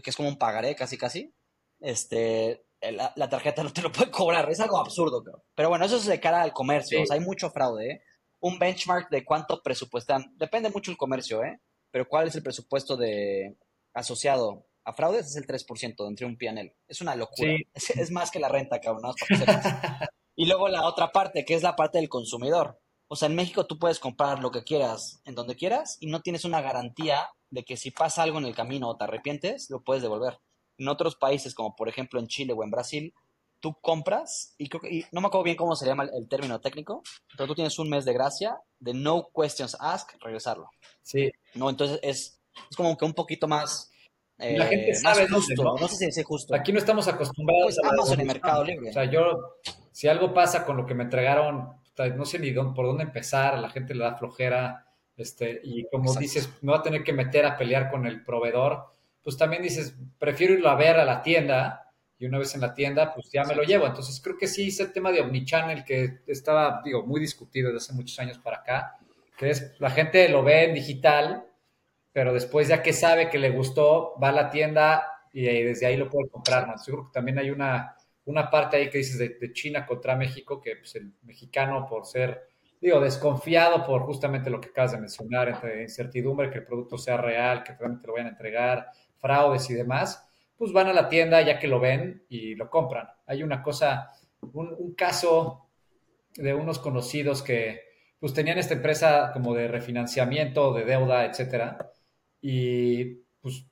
[0.00, 1.34] Que es como un pagaré, casi casi.
[1.80, 5.24] Este, la, la tarjeta no te lo puede cobrar, es algo absurdo.
[5.56, 7.02] Pero bueno, eso es de cara al comercio, Sí.
[7.02, 8.02] o sea, hay mucho fraude, ¿eh?
[8.38, 11.60] Un benchmark de cuánto presupuestan, depende mucho el comercio, ¿eh?
[11.90, 13.56] Pero cuál es el presupuesto de
[13.94, 16.72] asociado a fraudes es el 3% entre un PNL.
[16.86, 17.50] Es una locura.
[17.50, 17.66] Sí.
[17.74, 19.12] Es, es más que la renta, cabrón.
[19.36, 19.64] sepas.
[20.36, 22.78] y luego la otra parte, que es la parte del consumidor.
[23.08, 26.20] O sea, en México tú puedes comprar lo que quieras, en donde quieras, y no
[26.20, 29.82] tienes una garantía de que si pasa algo en el camino o te arrepientes, lo
[29.82, 30.38] puedes devolver.
[30.76, 33.14] En otros países, como por ejemplo en Chile o en Brasil,
[33.60, 36.28] tú compras, y, creo que, y no me acuerdo bien cómo se llama el, el
[36.28, 37.02] término técnico,
[37.36, 40.70] pero tú tienes un mes de gracia de no questions asked, regresarlo.
[41.02, 41.70] Sí, ¿no?
[41.70, 42.40] Entonces es,
[42.70, 43.90] es como que un poquito más,
[44.38, 45.64] eh, La gente más sabe dónde, justo.
[45.64, 45.74] ¿no?
[45.74, 45.88] ¿no?
[45.88, 46.54] sé si decir justo.
[46.54, 48.24] aquí no estamos acostumbrados Pues a Amazon y.
[48.24, 48.90] Mercado Libre.
[48.90, 49.20] O sea, yo,
[49.90, 51.72] si algo pasa con lo que me entregaron,
[52.16, 54.86] no sé ni dónde- por dónde empezar, a la gente le da flojera,
[55.16, 56.20] este, y como Exacto.
[56.20, 58.86] dices, me voy a tener que meter a pelear con el proveedor,
[59.22, 61.84] pues también dices, prefiero irlo a ver a la tienda,
[62.20, 63.86] y una vez en la tienda, pues ya me lo llevo.
[63.86, 67.92] Entonces creo que sí, ese tema de Omnichannel que estaba, digo, muy discutido desde hace
[67.94, 68.96] muchos años para acá,
[69.36, 71.44] que es, la gente lo ve en digital,
[72.12, 75.86] pero después ya que sabe que le gustó, va a la tienda y, eh, desde
[75.86, 76.66] ahí lo puede comprar.
[76.66, 76.74] ¿no?
[76.84, 77.94] Yo creo que también hay una,
[78.28, 82.46] una parte ahí que dices de, China contra México, que pues, el mexicano por ser,
[82.78, 87.16] digo, desconfiado por justamente lo que acabas de mencionar, entre incertidumbre, que el producto sea
[87.16, 91.40] real, que realmente lo vayan a entregar, fraudes y demás, pues van a la tienda
[91.40, 93.08] ya que lo ven y lo compran.
[93.26, 94.12] Hay una cosa,
[94.52, 95.66] un, un caso
[96.36, 97.80] de unos conocidos que
[98.20, 101.92] pues tenían esta empresa como de refinanciamiento, de deuda, etcétera,
[102.42, 103.64] y pues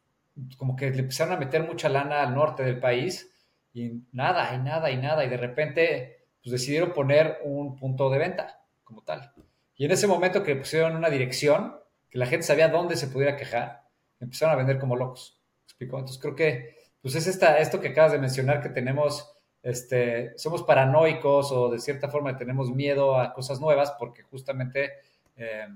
[0.57, 3.31] como que le empezaron a meter mucha lana al norte del país
[3.77, 8.19] y nada, y nada, y nada, y de repente pues decidieron poner un punto de
[8.19, 9.33] venta como tal.
[9.77, 11.77] Y en ese momento que pusieron una dirección,
[12.09, 13.83] que la gente sabía dónde se pudiera quejar,
[14.21, 15.39] empezaron a vender como locos.
[15.59, 15.99] ¿Me explico?
[15.99, 20.63] Entonces creo que pues es esta, esto que acabas de mencionar que tenemos este, somos
[20.63, 24.93] paranoicos o de cierta forma tenemos miedo a cosas nuevas porque justamente
[25.37, 25.67] eh,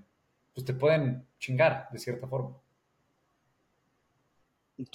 [0.54, 2.56] pues te pueden chingar de cierta forma.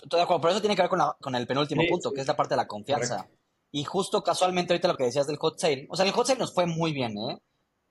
[0.10, 2.68] Por eso tiene que ver con, el penúltimo punto, que es la parte de la
[2.68, 3.28] confianza.
[3.72, 6.40] Y justo casualmente ahorita lo que decías del hot sale, o sea, el hot sale
[6.40, 7.42] nos fue muy bien, ¿eh?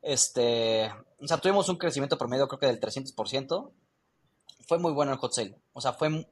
[0.01, 3.70] Este, o sea, tuvimos un crecimiento promedio creo que del 300%.
[4.66, 5.57] Fue muy bueno el hot sale.
[5.72, 6.26] O sea, fue,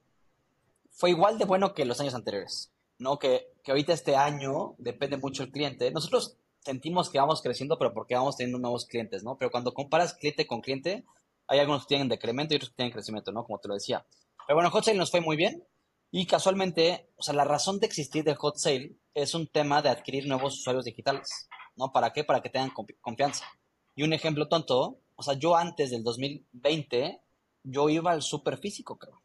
[0.91, 2.73] fue igual de bueno que los años anteriores.
[2.99, 3.19] ¿no?
[3.19, 5.91] Que, que ahorita este año depende mucho el cliente.
[5.91, 9.37] Nosotros sentimos que vamos creciendo, pero porque vamos teniendo nuevos clientes, ¿no?
[9.37, 11.05] Pero cuando comparas cliente con cliente,
[11.49, 13.45] hay algunos que tienen decremento y otros que tienen crecimiento, ¿no?
[13.45, 14.07] Como te lo decía.
[14.47, 15.65] Pero bueno, Hot Sale nos fue muy bien
[16.11, 19.89] y casualmente, o sea, la razón de existir del Hot Sale es un tema de
[19.89, 21.93] adquirir nuevos usuarios digitales, ¿no?
[21.93, 22.25] ¿Para qué?
[22.25, 23.47] Para que tengan confianza.
[23.95, 27.21] Y un ejemplo tonto, o sea, yo antes del 2020,
[27.65, 29.23] yo iba al súper físico, creo.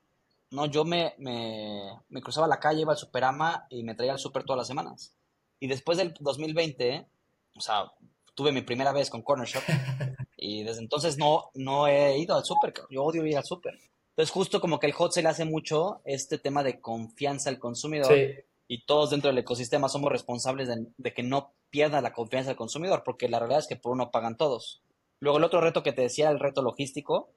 [0.49, 4.43] No, yo me, me, cruzaba la calle, iba al Superama y me traía al super
[4.43, 5.13] todas las semanas.
[5.59, 7.05] Y después del 2020,
[7.55, 7.91] o sea,
[8.33, 9.63] tuve mi primera vez con Corner Shop
[10.37, 12.73] y desde entonces no, no he ido al super.
[12.89, 13.77] Yo odio ir al super.
[14.17, 18.11] Entonces, justo como que el hot sale hace mucho este tema de confianza al consumidor.
[18.67, 22.57] Y todos dentro del ecosistema somos responsables de, de, que no pierda la confianza del
[22.57, 24.81] consumidor, porque la realidad es que por uno pagan todos.
[25.19, 27.31] Luego, el otro reto que te decía, el reto logístico,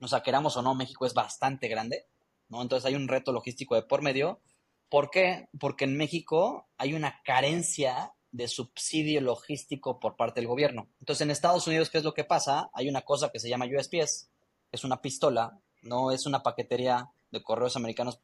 [0.00, 2.06] o sea, queramos o no, México es bastante grande.
[2.48, 2.62] ¿no?
[2.62, 4.40] Entonces hay un reto logístico de por medio.
[4.88, 5.48] ¿Por qué?
[5.58, 10.88] Porque en México hay una carencia de subsidio logístico por parte del gobierno.
[11.00, 12.70] Entonces en Estados Unidos, ¿qué es lo que pasa?
[12.72, 14.30] Hay una cosa que se llama USPS,
[14.70, 18.20] es una pistola, no es una paquetería de correos americanos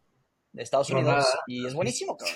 [0.52, 2.16] de Estados Unidos y es buenísimo.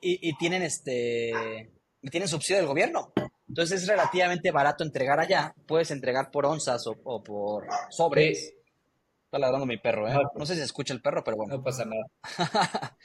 [0.00, 1.72] Y, tienen este
[2.08, 3.12] tienen subsidio del gobierno.
[3.48, 5.56] Entonces es relativamente barato entregar allá.
[5.66, 8.54] Puedes entregar por onzas o, por sobres.
[9.24, 10.16] Está ladrando mi perro, ¿eh?
[10.36, 11.56] No sé si se escucha el perro, pero bueno.
[11.56, 12.06] No pasa nada.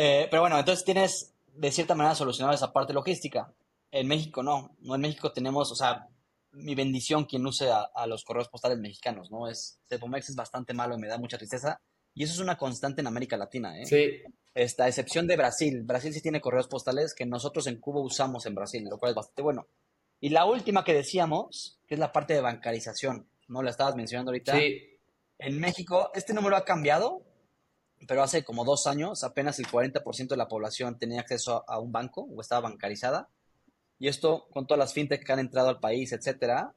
[0.00, 3.52] Eh, pero bueno, entonces tienes de cierta manera solucionado esa parte logística.
[3.90, 4.76] En México no.
[4.78, 6.06] No en México tenemos, o sea,
[6.52, 9.48] mi bendición quien use a, los correos postales mexicanos, ¿no?
[9.48, 11.80] Es, Cepomex es bastante malo y me da mucha tristeza.
[12.14, 13.86] Y eso es una constante en América Latina, ¿eh?
[13.86, 14.22] Sí.
[14.54, 15.82] Esta excepción de Brasil.
[15.84, 19.16] Brasil sí tiene correos postales que nosotros en Cuba usamos en Brasil, lo cual es
[19.16, 19.68] bastante bueno.
[20.20, 23.62] Y la última que decíamos, que es la parte de bancarización, ¿no?
[23.62, 24.58] La estabas mencionando ahorita.
[24.58, 24.98] Sí.
[25.38, 27.22] En México, este número ha cambiado,
[28.06, 31.92] pero hace como dos años apenas el 40% de la población tenía acceso a, un
[31.92, 33.28] banco o estaba bancarizada.
[33.98, 36.74] Y esto, con todas las fintech que han entrado al país, etcétera,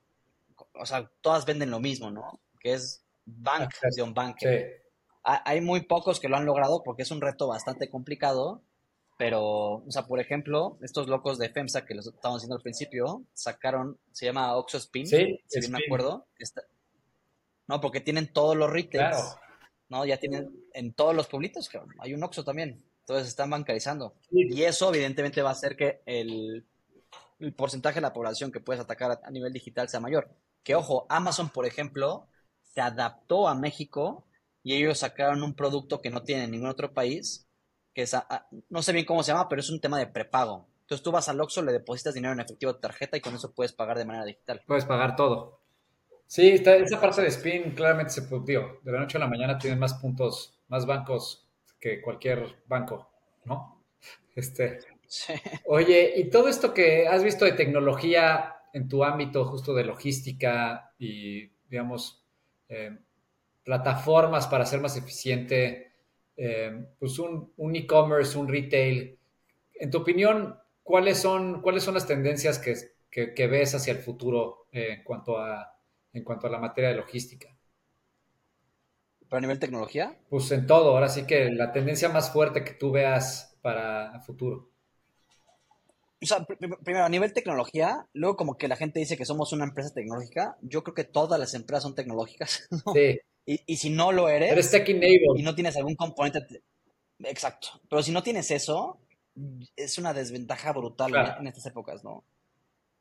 [0.74, 2.40] o sea, todas venden lo mismo, ¿no?
[2.60, 4.38] Que es bank de un bank.
[5.24, 8.64] Hay muy pocos que lo han logrado porque es un reto bastante complicado,
[9.18, 9.44] pero,
[9.76, 14.00] o sea, por ejemplo, estos locos de FEMSA que les estábamos diciendo al principio, sacaron,
[14.12, 16.64] se llama Oxo Spin, sí, si bien me acuerdo, está,
[17.68, 17.80] ¿no?
[17.80, 19.38] Porque tienen todos los retails,
[19.90, 20.06] ¿no?
[20.06, 21.70] Ya tienen en todos los pueblitos,
[22.00, 24.16] hay un Oxxo también, entonces están bancarizando.
[24.32, 26.66] Y eso evidentemente va a hacer que el,
[27.56, 30.30] porcentaje de la población que puedes atacar a, nivel digital sea mayor.
[30.64, 32.28] Que ojo, Amazon, por ejemplo,
[32.62, 34.26] se adaptó a México
[34.64, 37.48] y ellos sacaron un producto que no tiene en ningún otro país,
[37.94, 38.16] que es,
[38.70, 40.68] no sé bien cómo se llama, pero es un tema de prepago.
[40.82, 43.54] Entonces tú vas al Oxxo, le depositas dinero en efectivo de tarjeta y con eso
[43.54, 44.62] puedes pagar de manera digital.
[44.68, 45.62] Puedes pagar todo.
[46.28, 49.58] Sí, está, esa parte de spin claramente se digo, de la noche a la mañana
[49.58, 51.46] tienen más puntos, más bancos
[51.80, 53.10] que cualquier banco,
[53.44, 53.84] ¿no?
[54.36, 54.80] Este,
[55.66, 60.94] Oye, y todo esto que has visto de tecnología en tu ámbito justo de logística
[60.98, 62.26] y, digamos,
[62.70, 62.98] eh,
[63.64, 65.94] plataformas para ser más eficiente,
[66.38, 69.20] eh, pues un e-commerce, un, retail,
[69.76, 74.94] en tu opinión, ¿cuáles son, cuáles son las tendencias que, ves hacia el futuro eh,
[74.98, 75.72] en cuanto a
[76.14, 77.56] en cuanto a la materia de logística.
[79.20, 80.18] ¿Pero a nivel tecnología?
[80.30, 84.22] Pues en todo, ahora sí que la tendencia más fuerte que tú veas para el
[84.22, 84.71] futuro.
[86.22, 89.64] O sea, primero, a nivel tecnología, luego como que la gente dice que somos una
[89.64, 92.68] empresa tecnológica, yo creo que todas las empresas son tecnológicas.
[92.96, 93.20] Sí.
[93.44, 94.52] Y, si no lo eres...
[94.52, 95.36] Eres tech enabled.
[95.36, 96.62] Y no tienes algún componente...
[97.20, 97.82] Exacto.
[97.90, 99.00] Pero si no tienes eso,
[99.76, 102.24] es una desventaja brutal en estas épocas, ¿no?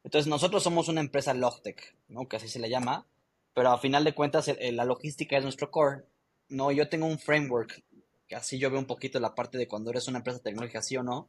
[0.02, 2.26] Entonces nosotros somos una empresa Logtech, ¿no?
[2.26, 3.06] Que así se le llama,
[3.54, 6.04] pero a final de cuentas la logística es nuestro core.
[6.48, 7.82] No, yo tengo un framework,
[8.26, 10.96] que así yo veo un poquito la parte de cuando eres una empresa tecnológica, sí
[10.96, 11.28] o no,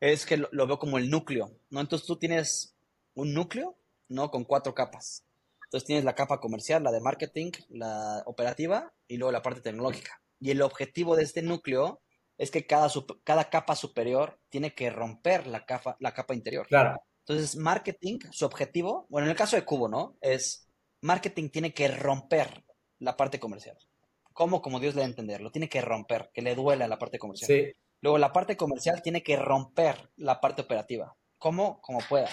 [0.00, 1.80] es que lo, veo como el núcleo, ¿no?
[1.80, 2.76] Entonces tú tienes
[3.14, 3.76] un núcleo,
[4.08, 4.30] ¿no?
[4.30, 5.24] Con cuatro capas.
[5.64, 10.20] Entonces tienes la capa comercial, la de marketing, la operativa y luego la parte tecnológica.
[10.40, 12.00] Y el objetivo de este núcleo
[12.38, 12.88] es que cada,
[13.24, 16.66] cada capa superior tiene que romper la capa, la capa interior.
[16.66, 17.00] Claro.
[17.20, 20.16] Entonces, marketing, su objetivo, bueno, en el caso de Cubo, ¿no?
[20.20, 20.68] Es
[21.00, 22.64] marketing tiene que romper
[22.98, 23.76] la parte comercial.
[24.32, 24.60] ¿Cómo?
[24.60, 27.18] Como Dios le da a entender, lo tiene que romper, que le duela la parte
[27.18, 27.48] comercial.
[27.48, 27.72] Sí.
[28.00, 31.16] Luego la parte comercial tiene que romper la parte operativa.
[31.38, 31.80] ¿Cómo?
[31.80, 32.28] Como pueda.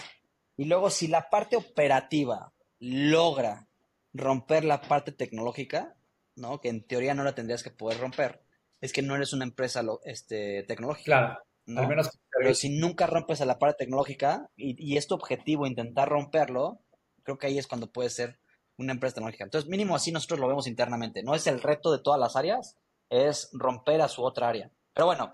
[0.57, 3.68] Y luego si la parte operativa logra
[4.14, 5.95] romper la parte tecnológica,
[6.36, 6.59] ¿no?
[6.61, 8.43] Que en teoría no la tendrías que poder romper,
[8.82, 11.05] es que no eres una empresa este, tecnológica.
[11.05, 11.39] Claro.
[11.80, 15.66] Al menos Pero si nunca rompes a la parte tecnológica y, y es tu objetivo
[15.66, 16.80] intentar romperlo,
[17.24, 18.38] creo que ahí es cuando puedes ser
[18.78, 19.45] una empresa tecnológica.
[19.45, 21.24] Entonces, mínimo así nosotros lo vemos internamente.
[21.24, 22.78] No es el reto de todas las áreas,
[23.09, 24.72] es romper a su otra área.
[24.93, 25.32] Pero bueno,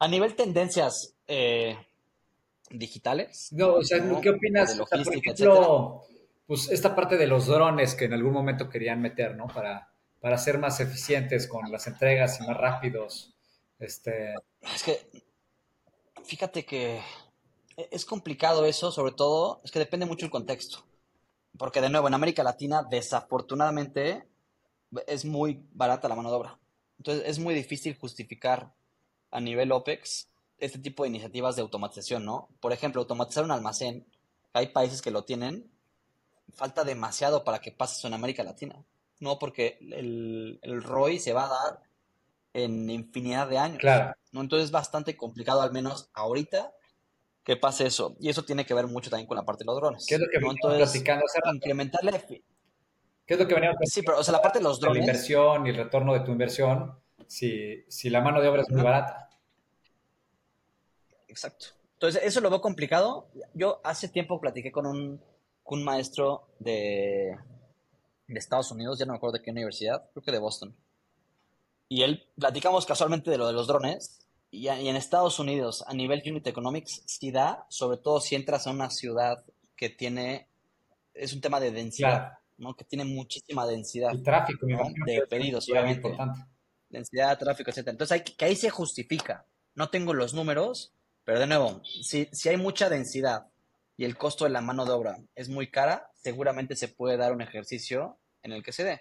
[0.00, 1.78] a nivel tendencias eh,
[2.70, 3.52] digitales.
[3.52, 4.76] No, o sea, ¿qué opinas?
[4.76, 6.02] De por ejemplo,
[6.46, 9.46] pues esta parte de los drones que en algún momento querían meter, ¿no?
[9.46, 13.34] Para, para ser más eficientes con las entregas y más rápidos.
[13.78, 14.34] Este...
[14.74, 14.98] Es que,
[16.24, 17.00] fíjate que
[17.90, 20.84] es complicado eso, sobre todo, es que depende mucho el contexto.
[21.58, 24.24] Porque de nuevo, en América Latina, desafortunadamente,
[25.06, 26.58] es muy barata la mano de obra.
[26.96, 28.72] Entonces, es muy difícil justificar
[29.30, 30.28] a nivel OPEX
[30.58, 32.48] este tipo de iniciativas de automatización, ¿no?
[32.60, 34.06] Por ejemplo, automatizar un almacén,
[34.52, 35.70] hay países que lo tienen,
[36.52, 38.84] falta demasiado para que pase eso en América Latina,
[39.20, 39.38] ¿no?
[39.38, 41.82] Porque el, el ROI se va a dar
[42.52, 43.78] en infinidad de años.
[43.78, 44.14] Claro.
[44.32, 44.40] ¿no?
[44.40, 46.72] Entonces es bastante complicado, al menos ahorita,
[47.44, 48.16] que pase eso.
[48.20, 50.06] Y eso tiene que ver mucho también con la parte de los drones.
[50.06, 50.50] ¿Qué es lo que ¿no?
[50.50, 51.24] Entonces, platicando?
[51.52, 52.24] incrementarle...
[53.26, 55.06] ¿Qué es lo que veníamos Sí, pero o sea, la parte de los drones...
[55.06, 56.98] La inversión y el retorno de tu inversión,
[57.30, 59.30] si, si la mano de obra es muy barata.
[61.28, 61.66] Exacto.
[61.92, 63.28] Entonces, eso lo veo complicado.
[63.54, 65.22] Yo hace tiempo platiqué con un,
[65.64, 67.38] un maestro de,
[68.26, 70.74] de Estados Unidos, ya no me acuerdo de qué universidad, creo que de Boston.
[71.88, 76.22] Y él, platicamos casualmente de lo de los drones, y, en Estados Unidos, a nivel
[76.26, 79.44] unit economics, sí da, sobre todo si entras a una ciudad
[79.76, 80.48] que tiene,
[81.14, 82.74] es un tema de densidad, ¿no?
[82.74, 84.12] Que tiene muchísima densidad.
[84.14, 84.66] Y tráfico,
[85.06, 86.08] De pedidos, obviamente.
[86.08, 86.50] Importante.
[86.90, 87.88] Densidad, tráfico, etc.
[87.88, 89.46] Entonces, hay, que ahí se justifica.
[89.74, 90.92] No tengo los números,
[91.24, 93.46] pero de nuevo, si, si hay mucha densidad
[93.96, 97.32] y el costo de la mano de obra es muy cara, seguramente se puede dar
[97.32, 99.00] un ejercicio en el que se dé.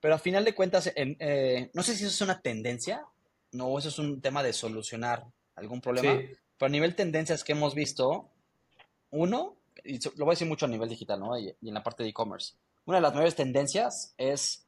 [0.00, 3.04] Pero a final de cuentas, eh, no sé si eso es una tendencia,
[3.52, 5.26] no, eso es un tema de solucionar
[5.56, 6.20] algún problema,
[6.58, 8.30] pero a nivel tendencias que hemos visto,
[9.10, 11.38] uno, y lo voy a decir mucho a nivel digital, ¿no?
[11.38, 12.54] Y, en la parte de e-commerce,
[12.86, 14.66] una de las mayores tendencias es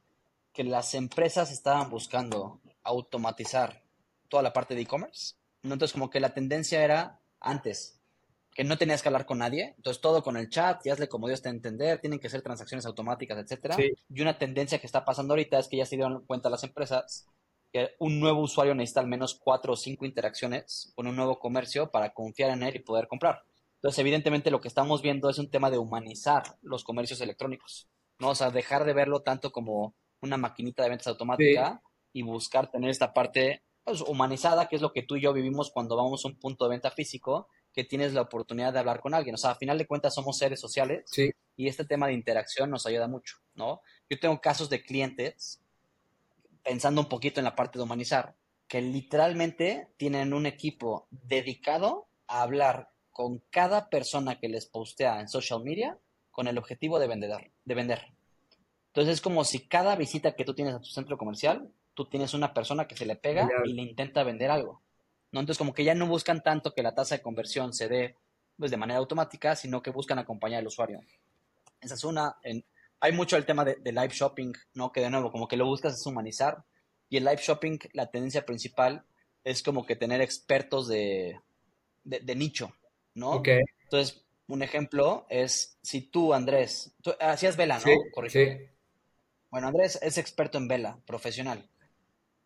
[0.53, 3.83] que las empresas estaban buscando automatizar
[4.29, 5.35] toda la parte de e-commerce.
[5.63, 8.01] Entonces, como que la tendencia era antes,
[8.55, 11.29] que no tenías que hablar con nadie, entonces todo con el chat, ya hazle como
[11.29, 13.77] Dios te entender, tienen que ser transacciones automáticas, etcétera.
[14.09, 17.27] Y una tendencia que está pasando ahorita es que ya se dieron cuenta las empresas
[17.73, 21.91] que un nuevo usuario necesita al menos cuatro o cinco interacciones con un nuevo comercio
[21.91, 23.45] para confiar en él y poder comprar.
[23.77, 28.31] Entonces, evidentemente, lo que estamos viendo es un tema de humanizar los comercios electrónicos, ¿no?
[28.31, 32.91] O sea, dejar de verlo tanto como una maquinita de ventas automática y buscar tener
[32.91, 36.29] esta parte pues, humanizada, que es lo que tú y yo vivimos cuando vamos a
[36.29, 39.35] un punto de venta físico, que tienes la oportunidad de hablar con alguien.
[39.35, 41.05] O sea, a final de cuentas somos seres sociales
[41.57, 43.81] y este tema de interacción nos ayuda mucho, ¿no?
[44.11, 45.61] Yo tengo casos de clientes,
[46.63, 48.37] pensando un poquito en la parte de humanizar,
[48.69, 55.29] que literalmente tienen un equipo dedicado a hablar con cada persona que les postea en
[55.29, 55.99] social media
[56.31, 57.51] con el objetivo de vender.
[57.65, 58.15] De vender.
[58.89, 62.35] Entonces es como si cada visita que tú tienes a tu centro comercial, tú tienes
[62.35, 64.83] una persona que se le pega y le intenta vender algo.
[65.31, 65.41] ¿no?
[65.41, 68.17] Entonces, como que ya no buscan tanto que la tasa de conversión se dé
[68.57, 71.01] pues, de manera automática, sino que buscan acompañar al usuario.
[71.81, 72.37] Esa es una.
[72.43, 72.65] En,
[73.01, 74.93] hay mucho el tema de, live shopping, ¿no?
[74.93, 76.63] Que de nuevo, como que lo buscas es humanizar.
[77.09, 79.05] Y el live shopping, la tendencia principal
[79.43, 81.41] es como que tener expertos de,
[82.05, 82.73] de, nicho,
[83.15, 83.43] ¿no?
[83.45, 87.85] Entonces, un ejemplo es si tú, Andrés, tú hacías vela, ¿no?
[87.85, 87.97] Sí,
[88.29, 88.49] sí.
[89.51, 91.69] Bueno, Andrés es experto en vela, profesional.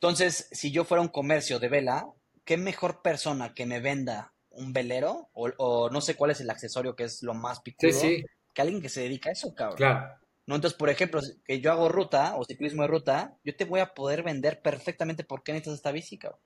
[0.01, 2.07] Entonces, si yo fuera un comercio de vela,
[2.45, 6.97] ¿qué mejor persona que me venda un velero o, no sé cuál es el accesorio
[6.97, 9.77] que es lo más picudo que alguien que se dedica a eso, cabrón?
[9.77, 10.21] Claro.
[10.47, 10.55] ¿No?
[10.55, 13.95] Entonces, por ejemplo, que yo hago ruta o ciclismo de ruta, yo te voy a
[13.95, 16.41] poder vender perfectamente por qué necesitas esta bici, cabrón.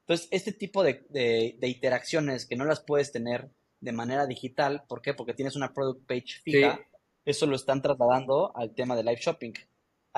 [0.00, 5.02] Entonces, este tipo de, de, interacciones que no las puedes tener de manera digital, ¿por
[5.02, 5.14] qué?
[5.14, 6.80] Porque tienes una product page fija,
[7.24, 9.52] eso lo están trasladando al tema de live shopping.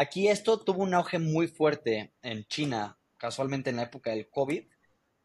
[0.00, 4.62] Aquí esto tuvo un auge muy fuerte en China, casualmente en la época del COVID,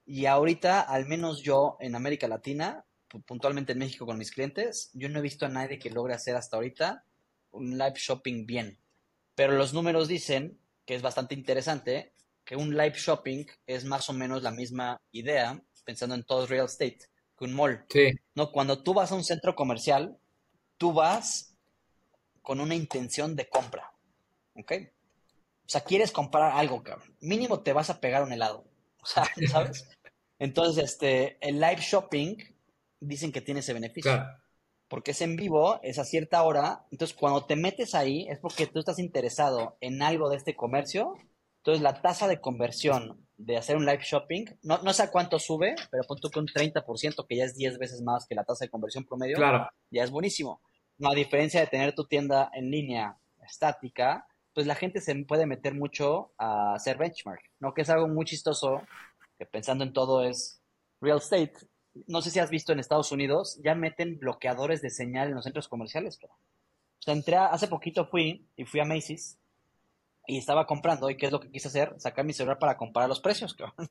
[0.03, 2.83] y ahorita, al menos yo en América Latina,
[3.27, 6.35] puntualmente en México con mis clientes, yo no he visto a nadie que logre hacer
[6.35, 7.05] hasta ahorita
[7.51, 8.79] un live shopping bien.
[9.35, 10.57] Pero los números dicen,
[10.87, 15.61] que es bastante interesante, que un live shopping es más o menos la misma idea,
[15.85, 16.97] pensando en todo real estate,
[17.37, 17.85] que un mall.
[17.89, 18.09] Sí.
[18.33, 20.17] No, cuando tú vas a un centro comercial,
[20.79, 21.55] tú vas
[22.41, 23.92] con una intención de compra.
[24.55, 24.71] ¿Ok?
[25.65, 27.15] O sea, quieres comprar algo, cabrón.
[27.21, 28.65] Mínimo te vas a pegar un helado.
[29.01, 29.89] O sea, ¿sabes?
[30.39, 32.35] Entonces, este, el live shopping
[32.99, 34.11] dicen que tiene ese beneficio.
[34.11, 34.29] Claro.
[34.87, 36.85] Porque es en vivo, es a cierta hora.
[36.91, 41.15] Entonces, cuando te metes ahí, es porque tú estás interesado en algo de este comercio.
[41.57, 45.39] Entonces, la tasa de conversión de hacer un live shopping, no, no sé a cuánto
[45.39, 48.65] sube, pero punto que un 30%, que ya es 10 veces más que la tasa
[48.65, 49.67] de conversión promedio, Claro.
[49.89, 50.61] ya es buenísimo.
[50.97, 55.45] No, a diferencia de tener tu tienda en línea estática, pues la gente se puede
[55.45, 57.73] meter mucho a hacer benchmark, ¿no?
[57.73, 58.81] Que es algo muy chistoso,
[59.37, 60.61] que pensando en todo es
[61.01, 61.53] real estate.
[62.07, 65.43] No sé si has visto en Estados Unidos, ya meten bloqueadores de señal en los
[65.43, 66.17] centros comerciales.
[66.19, 66.33] Pero.
[66.33, 69.37] O sea, entré a- hace poquito fui y fui a Macy's
[70.25, 73.09] y estaba comprando y qué es lo que quise hacer, sacar mi celular para comparar
[73.09, 73.89] los precios, cabrón.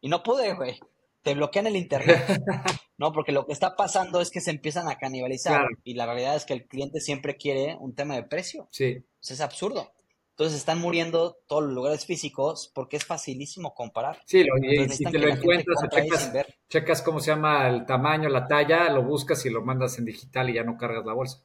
[0.00, 0.78] y no pude, güey.
[1.22, 2.18] Te bloquean el internet.
[3.00, 5.68] No, porque lo que está pasando es que se empiezan a canibalizar Claro.
[5.84, 8.68] y la realidad es que el cliente siempre quiere un tema de precio.
[8.72, 9.02] Sí.
[9.20, 9.92] Pues es absurdo.
[10.30, 14.22] Entonces están muriendo todos los lugares físicos porque es facilísimo comparar.
[14.24, 16.32] Sí, lo- y si te lo encuentras checas,
[16.68, 20.48] checas cómo se llama el tamaño, la talla, lo buscas y lo mandas en digital
[20.48, 21.42] y ya no cargas la bolsa.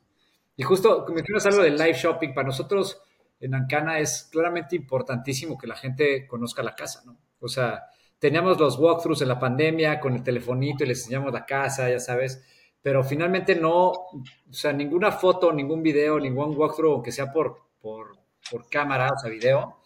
[0.56, 3.02] Y justo mencionas algo del live shopping, para nosotros
[3.42, 7.18] en Ancana es claramente importantísimo que la gente conozca la casa, ¿no?
[7.42, 7.84] O sea,
[8.18, 12.00] teníamos los walkthroughs en la pandemia con el telefonito y les enseñamos la casa, ya
[12.00, 12.42] sabes,
[12.82, 18.18] pero finalmente no, o sea, ninguna foto, ningún video, ningún walkthrough, aunque sea por, por,
[18.50, 19.78] por cámara, o sea, video,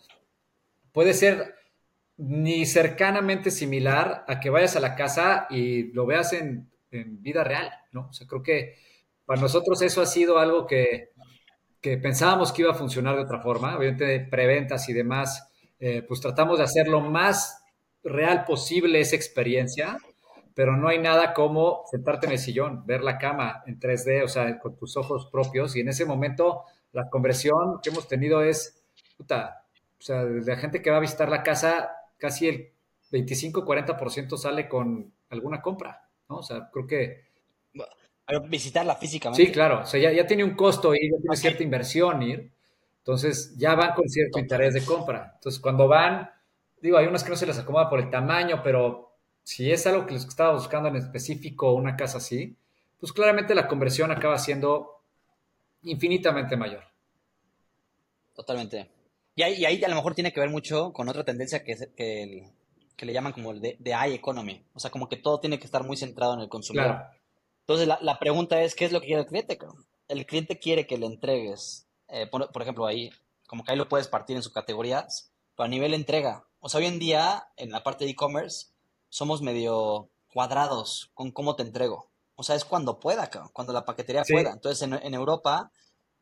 [0.93, 1.53] puede ser
[2.15, 7.69] ni cercanamente similar a que vayas a la casa y lo veas en, vida real,
[7.91, 8.07] ¿no?
[8.07, 8.75] O sea, creo que
[9.25, 11.09] para nosotros eso ha sido algo que,
[11.81, 13.77] que pensábamos que iba a funcionar de otra forma.
[13.77, 17.61] Obviamente, preventas y demás, eh, pues tratamos de hacer lo más
[18.01, 19.97] real posible esa experiencia,
[20.55, 24.29] pero no hay nada como sentarte en el sillón, ver la cama en 3D, o
[24.29, 28.81] sea, con tus ojos propios, y en ese momento la conversión que hemos tenido es,
[29.17, 29.65] puta,
[29.99, 32.71] o sea, de la gente que va a visitar la casa, casi el
[33.11, 36.37] 25-40% sale con alguna compra, ¿no?
[36.37, 37.25] O sea, creo que
[38.25, 39.45] Pero visitarla físicamente.
[39.45, 42.51] Sí, claro, o sea, ya, ya tiene un costo ir, ya tiene cierta inversión ir,
[42.99, 45.31] entonces ya van con cierto interés de compra.
[45.35, 46.29] Entonces, cuando van,
[46.81, 50.05] digo, hay unas que no se les acomoda por el tamaño, pero si es algo
[50.05, 52.55] que les estaba buscando en específico, una casa así,
[52.99, 54.98] pues claramente la conversión acaba siendo
[55.83, 56.83] infinitamente mayor.
[58.35, 58.89] Totalmente.
[59.35, 61.73] Y ahí, y ahí a lo mejor tiene que ver mucho con otra tendencia que,
[61.73, 62.43] es- que, el-
[62.95, 64.63] que le llaman como el de, de eye economy.
[64.73, 66.87] O sea, como que todo tiene que estar muy centrado en el consumidor.
[66.95, 67.11] Claro,
[67.61, 69.57] Entonces, la, la pregunta es, ¿qué es lo que quiere el cliente?
[70.07, 73.09] El cliente quiere que le entregues, eh, por, por ejemplo, ahí,
[73.47, 76.45] como que ahí lo puedes partir en sus categorías, pero a nivel entrega.
[76.59, 78.67] O sea, hoy en día, en la parte de e-commerce,
[79.09, 82.08] somos medio cuadrados con cómo te entrego.
[82.39, 84.31] O sea, es cuando pueda, cuando la paquetería Sí.
[84.33, 84.51] pueda.
[84.51, 85.71] Entonces, en, en Europa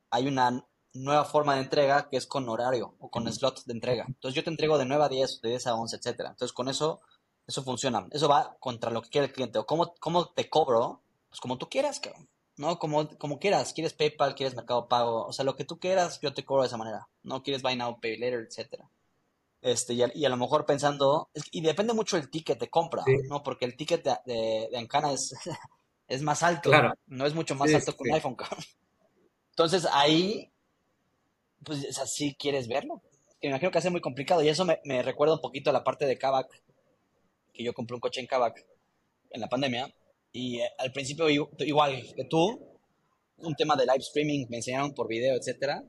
[0.09, 4.05] hay una nueva forma de entrega que es con horario o con slot de entrega.
[4.07, 6.29] Entonces, yo te entrego de 9 a 10, de 10 a 11, etcétera.
[6.29, 7.01] Entonces, con eso,
[7.45, 8.07] eso funciona.
[8.11, 9.59] Eso va contra lo que quiere el cliente.
[9.59, 12.27] O cómo, cómo te cobro, pues como tú quieras, cabrón.
[12.57, 12.79] ¿no?
[12.79, 16.33] Como, como quieras, quieres PayPal, quieres Mercado Pago, o sea, lo que tú quieras, yo
[16.33, 18.89] te cobro de esa manera, no quieres Buy Now, Pay Later, etcétera.
[19.61, 23.03] Este, y, a, y a lo mejor pensando, y depende mucho el ticket de compra,
[23.05, 23.13] Sí.
[23.29, 23.43] ¿no?
[23.43, 25.35] Porque el ticket de, de, de Ancana es,
[26.07, 26.93] es más alto, Claro.
[27.07, 28.13] no es mucho más Sí, alto que un sí.
[28.15, 28.63] iPhone, cabrón.
[29.51, 30.51] Entonces ahí,
[31.63, 33.01] pues, o sea, sí quieres verlo.
[33.39, 35.73] Que me imagino que hace muy complicado, y eso me, me recuerda un poquito a
[35.73, 36.47] la parte de Kavak,
[37.53, 38.65] que yo compré un coche en Kavak
[39.31, 39.93] en la pandemia,
[40.31, 42.59] y eh, al principio igu- igual que tú,
[43.37, 45.83] un tema de live streaming, me enseñaron por video, etcétera,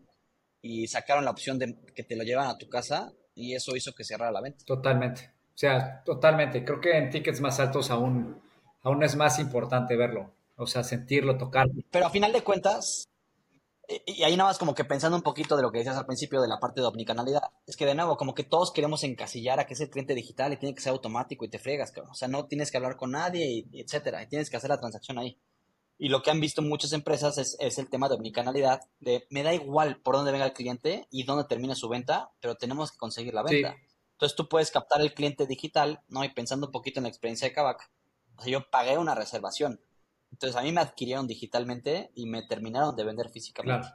[0.60, 3.94] y sacaron la opción de que te lo llevan a tu casa y eso hizo
[3.94, 4.64] que cerrara la venta.
[4.66, 5.30] totalmente.
[5.54, 6.64] O sea, totalmente.
[6.64, 8.40] Creo que en tickets más altos aún,
[8.88, 10.32] aún es más importante verlo.
[10.56, 11.72] O sea, sentirlo, tocarlo.
[11.90, 13.08] Pero a final de cuentas,
[14.06, 16.40] y ahí nada más como que pensando un poquito de lo que decías al principio
[16.42, 19.66] de la parte de omnicanalidad, es que de nuevo, como que todos queremos encasillar a
[19.66, 22.10] que es el cliente digital y tiene que ser automático y te fregas, cabrón.
[22.10, 24.80] O sea, no tienes que hablar con nadie, y, etcétera, y tienes que hacer la
[24.80, 25.38] transacción ahí.
[25.96, 29.42] Y lo que han visto muchas empresas es, es el tema de omnicanalidad, de me
[29.42, 32.98] da igual por dónde venga el cliente y dónde termine su venta, pero tenemos que
[32.98, 33.54] conseguir la Sí.
[33.62, 33.76] venta.
[34.12, 36.24] Entonces tú puedes captar el cliente digital, ¿no?
[36.24, 37.88] Y pensando un poquito en la experiencia de Kavak,
[38.38, 39.80] o sea, yo pagué una reservación.
[40.30, 43.88] Entonces a mí me adquirieron digitalmente y me terminaron de vender físicamente.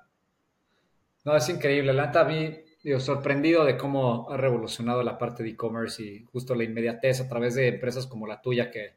[1.23, 1.93] No, es increíble.
[1.93, 6.55] La neta, vi, digo, sorprendido de cómo ha revolucionado la parte de e-commerce y justo
[6.55, 8.95] la inmediatez a través de empresas como la tuya, que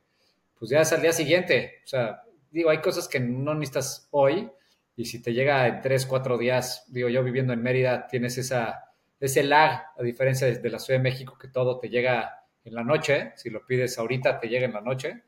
[0.59, 1.82] pues ya es al día siguiente.
[1.84, 4.51] O sea, digo, hay cosas que no necesitas hoy
[4.97, 8.90] y si te llega en tres, cuatro días, digo, yo viviendo en Mérida, tienes esa,
[9.20, 12.82] ese lag, a diferencia de la Ciudad de México, que todo te llega en la
[12.82, 13.32] noche.
[13.36, 15.22] Si lo pides ahorita, te llega en la noche.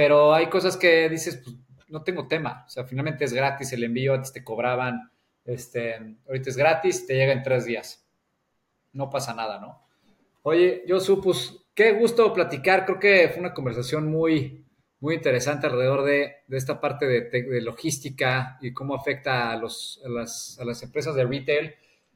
[0.00, 1.56] Pero hay cosas que dices, pues
[1.88, 2.64] no tengo tema.
[2.66, 5.10] O sea, finalmente es gratis el envío, antes te cobraban.
[5.44, 8.08] Este, ahorita es gratis, te llega en tres días.
[8.94, 9.86] No pasa nada, ¿no?
[10.40, 12.86] Oye, yo supus, ¿qué gusto platicar.
[12.86, 14.64] Creo que fue una conversación muy,
[15.00, 20.64] muy interesante alrededor de, esta parte de, logística y cómo afecta a, los, las, a,
[20.64, 21.74] las, empresas de retail.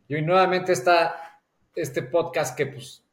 [0.09, 1.39] Y nuevamente está
[1.74, 3.05] este podcast que pues,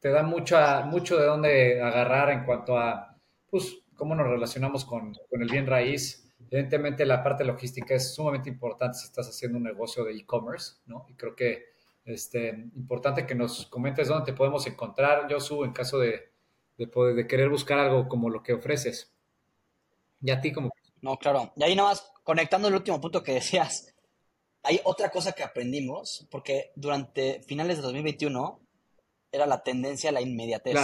[0.00, 3.12] te da mucho, mucho de dónde agarrar en cuanto a
[3.50, 6.32] pues, cómo nos relacionamos con, con el bien raíz.
[6.50, 11.06] Evidentemente la parte logística es sumamente importante si estás haciendo un negocio de e-commerce, ¿no?
[11.08, 11.64] Y creo que
[12.04, 16.30] este, importante que nos comentes dónde te podemos encontrar, Josu, en caso de,
[16.78, 19.12] de, poder, de querer buscar algo como lo que ofreces.
[20.22, 20.70] Y a ti como...
[21.02, 21.52] No, claro.
[21.56, 23.92] Y ahí nada más, conectando el último punto que decías,
[24.62, 28.60] hay otra cosa que aprendimos, porque durante finales de 2021
[29.32, 30.76] era la tendencia a la inmediatez,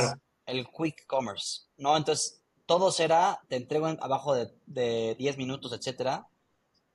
[0.47, 1.97] el quick commerce, ¿no?
[1.97, 2.42] Entonces,
[2.73, 6.27] todo será, te entrego abajo de, de 10 minutos, etcétera,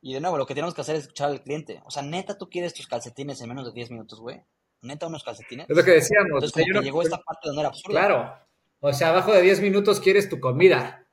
[0.02, 1.84] y de nuevo, lo que tenemos que hacer es escuchar al cliente.
[1.86, 4.42] O sea, neta, tú quieres tus calcetines en menos de 10 minutos, güey.
[4.82, 5.70] Neta, unos calcetines.
[5.70, 6.44] Es lo que decíamos.
[6.44, 7.92] Entonces, como que llegó esta parte donde era absurdo.
[7.92, 8.34] Claro.
[8.80, 11.06] O sea, abajo de 10 minutos quieres tu comida.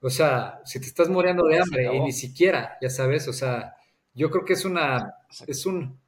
[0.00, 3.76] O sea, si te estás muriendo de hambre y ni siquiera, ya sabes, o sea,
[4.12, 5.14] yo creo que es una,
[5.46, 6.00] es un,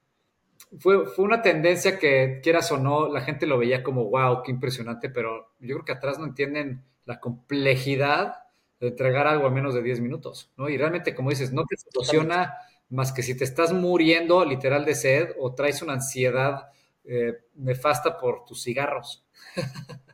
[0.81, 4.51] fue, fue una tendencia que quieras o no, la gente lo veía como, wow, qué
[4.51, 8.37] impresionante, pero yo creo que atrás no entienden la complejidad
[8.81, 10.69] de entregar algo a menos de 10 minutos, ¿no?
[10.69, 12.55] Y realmente, como dices, no te soluciona
[12.89, 16.69] más que si te estás muriendo literal de sed o traes una ansiedad
[17.05, 19.25] eh, nefasta por tus cigarros.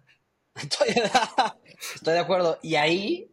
[1.94, 2.58] Estoy, de acuerdo.
[2.62, 3.30] Y ahí,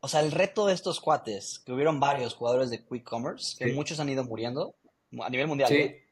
[0.00, 3.72] o sea, el reto de estos cuates, que hubieron varios jugadores de Quick Commerce, que
[3.72, 4.74] muchos han ido muriendo
[5.20, 5.72] a nivel mundial.
[5.72, 6.06] ¿eh?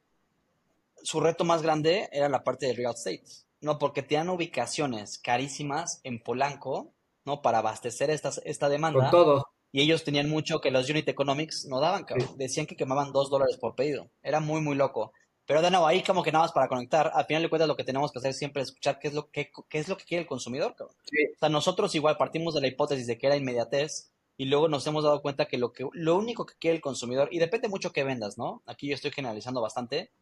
[1.02, 3.22] Su reto más grande era la parte de real estate.
[3.60, 6.94] No, porque tenían ubicaciones carísimas en Polanco
[7.28, 7.42] ¿no?
[7.42, 9.00] Para abastecer esta, esta demanda.
[9.00, 9.46] Con todo.
[9.70, 12.06] Y ellos tenían mucho que los unit economics no daban,
[12.36, 14.08] Decían que quemaban dos dólares por pedido.
[14.22, 15.12] Era muy, muy loco.
[15.44, 17.76] Pero de nuevo, ahí como que nada más para conectar, al final de cuentas lo
[17.76, 20.04] que tenemos que hacer siempre es escuchar qué es lo que, qué es lo que
[20.04, 24.10] quiere el consumidor, O sea, nosotros igual partimos de la hipótesis de que era inmediatez
[24.38, 27.28] y luego nos hemos dado cuenta que lo, que lo único que quiere el consumidor,
[27.30, 28.62] y depende mucho que vendas, ¿no?
[28.66, 30.12] Aquí yo estoy generalizando bastante,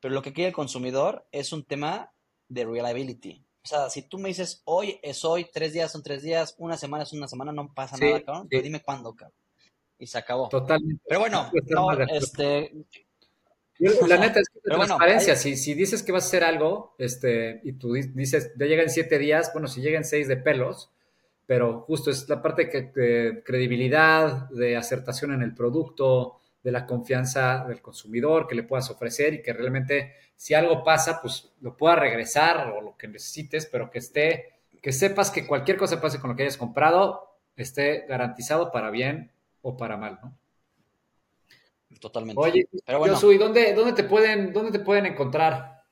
[0.00, 2.12] pero lo que quiere el consumidor es un tema
[2.48, 3.44] de reliability.
[3.64, 6.76] O sea, si tú me dices hoy es hoy, tres días son tres días, una
[6.76, 8.46] semana es una semana, no pasa nada, cabrón.
[8.48, 9.36] Pero dime cuándo, cabrón.
[9.98, 10.48] Y se acabó.
[10.48, 11.02] Totalmente.
[11.08, 12.72] Pero bueno, no, este.
[13.78, 15.36] La neta es que transparencia.
[15.36, 18.90] si, si, dices que vas a hacer algo, este, y tú dices, ya llega en
[18.90, 20.90] siete días, bueno, si llega en seis de pelos,
[21.46, 27.64] pero justo es la parte de credibilidad, de acertación en el producto, de la confianza
[27.68, 31.94] del consumidor que le puedas ofrecer y que realmente si algo pasa, pues lo pueda
[31.94, 36.30] regresar o lo que necesites, pero que esté, que sepas que cualquier cosa pase con
[36.30, 39.30] lo que hayas comprado, esté garantizado para bien
[39.62, 40.36] o para mal, ¿no?
[42.00, 42.42] Totalmente.
[42.42, 43.16] Oye, pero bueno.
[43.32, 45.84] ¿y dónde, dónde, te pueden, dónde te pueden encontrar?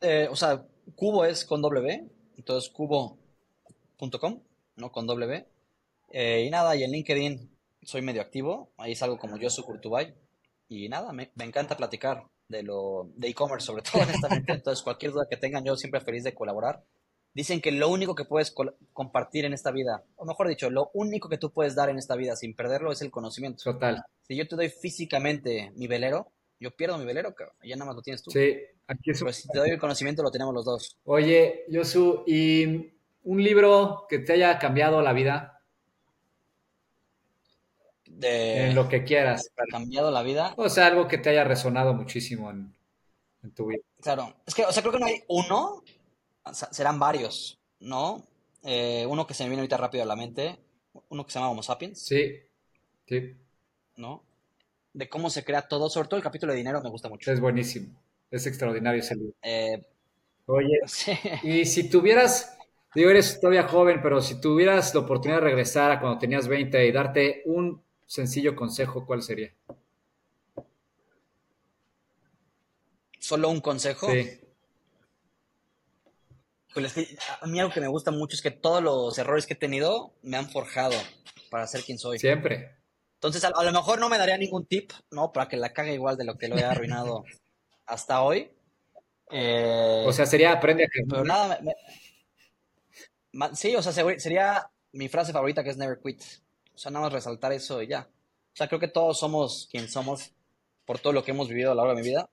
[0.00, 4.40] Eh, o sea, Cubo es con W, entonces cubo.com,
[4.76, 5.46] no con W.
[6.12, 7.55] Eh, y nada, y en LinkedIn
[7.86, 10.14] soy medio activo, ahí salgo como yo, su Curtubay.
[10.68, 14.52] Y nada, me, me encanta platicar de lo de e-commerce sobre todo honestamente.
[14.52, 16.84] Entonces cualquier duda que tengan yo siempre feliz de colaborar.
[17.32, 18.54] Dicen que lo único que puedes
[18.92, 22.16] compartir en esta vida o mejor dicho lo único que tú puedes dar en esta
[22.16, 23.62] vida sin perderlo es el conocimiento.
[23.62, 24.04] Total.
[24.22, 27.96] Si yo te doy físicamente mi velero yo pierdo mi velero cabrón, ya nada más
[27.96, 28.30] lo tienes tú.
[28.30, 28.56] Sí
[28.86, 30.96] aquí es Pero si te doy el conocimiento lo tenemos los dos.
[31.04, 35.55] Oye Yosu y un libro que te haya cambiado la vida
[38.16, 39.50] de en lo que quieras.
[39.70, 40.54] cambiado la vida.
[40.56, 42.74] O sea, algo que te haya resonado muchísimo en,
[43.54, 43.82] tu vida.
[44.00, 45.84] Claro, es que, o sea, creo que no hay uno,
[46.72, 48.26] serán varios, ¿no?
[48.64, 50.58] Eh, uno que se me viene ahorita rápido a la mente,
[51.10, 52.00] uno que se llama Homo Sapiens.
[52.00, 52.40] Sí,
[53.06, 53.36] sí.
[53.96, 54.24] ¿No?
[54.92, 57.30] De cómo se crea todo, sobre todo el capítulo de dinero me gusta mucho.
[57.30, 57.94] Es buenísimo,
[58.32, 59.34] es extraordinario ese libro.
[59.42, 59.80] Eh,
[60.46, 60.80] Oye,
[61.44, 62.58] y si tuvieras,
[62.94, 66.84] digo, eres todavía joven, pero si tuvieras la oportunidad de regresar a cuando tenías 20
[66.84, 69.52] y darte un sencillo consejo, ¿cuál sería?
[73.18, 74.08] ¿Solo un consejo?
[74.10, 74.40] Sí.
[77.40, 80.14] a mí algo que me gusta mucho es que todos los errores que he tenido
[80.22, 80.94] me han forjado
[81.50, 82.18] para ser quien soy.
[82.18, 82.76] Siempre.
[83.14, 85.32] Entonces, a, lo mejor no me daría ningún tip, ¿no?
[85.32, 87.24] Para que la cague igual de lo que lo he arruinado
[87.86, 88.50] hasta hoy.
[89.30, 91.58] Eh, o sea, sería aprende a Pero nada,
[93.54, 96.22] sí, o sea, sería mi frase favorita que es never quit.
[96.76, 98.06] O sea, nada más resaltar eso y ya.
[98.10, 100.32] O sea, creo que todos somos quien somos
[100.84, 102.28] por todo lo que hemos vivido a lo largo de mi vida.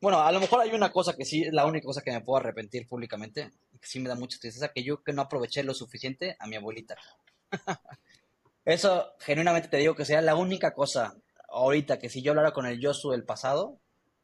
[0.00, 2.20] Bueno, a lo mejor hay una cosa que sí es la única cosa que me
[2.20, 5.72] puedo arrepentir públicamente, que sí me da mucha tristeza, que yo que no aproveché lo
[5.74, 6.96] suficiente a mi abuelita.
[8.64, 11.16] Eso, genuinamente te digo que sería la única cosa
[11.48, 13.78] ahorita que si yo hablara con el Yosu del pasado,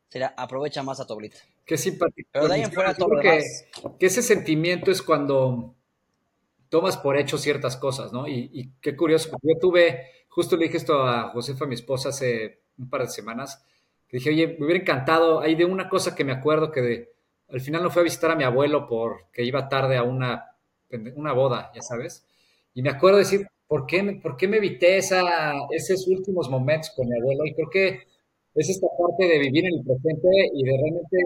[0.09, 1.39] sería aprovecha más a tu abuelita.
[1.65, 2.29] Qué simpático.
[2.33, 3.65] Pero de ahí en fuera todo lo que, demás.
[3.99, 5.77] que ese sentimiento es cuando
[6.71, 8.27] tomas por hecho ciertas cosas, ¿no?
[8.27, 12.89] Y, qué curioso, yo tuve, justo le dije esto a Josefa, mi esposa, hace un
[12.89, 13.63] par de semanas,
[14.09, 17.13] que dije, oye, me hubiera encantado, hay de una cosa que me acuerdo que de,
[17.49, 20.57] al final no fui a visitar a mi abuelo porque iba tarde a una,
[21.17, 22.25] una boda, ya sabes,
[22.73, 27.09] y me acuerdo decir, ¿por qué, por qué me evité esa, esos últimos momentos con
[27.09, 27.45] mi abuelo?
[27.47, 28.01] Y creo que
[28.55, 31.19] es esta parte de vivir en el presente y de realmente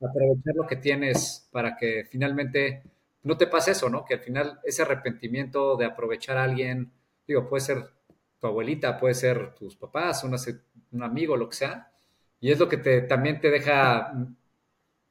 [0.00, 2.82] aprovechar lo que tienes para que finalmente
[3.26, 4.04] no te pase eso, ¿no?
[4.04, 6.92] Que al final ese arrepentimiento de aprovechar a alguien,
[7.26, 7.90] digo, puede ser
[8.38, 10.36] tu abuelita, puede ser tus papás, una
[10.92, 11.92] un amigo, lo que sea,
[12.40, 14.12] y es lo que te, también te deja,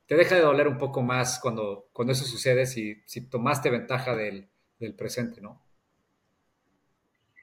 [0.05, 4.15] te deja de doler un poco más cuando, cuando eso sucede, si, si tomaste ventaja
[4.15, 4.47] del,
[4.79, 5.61] del presente, ¿no?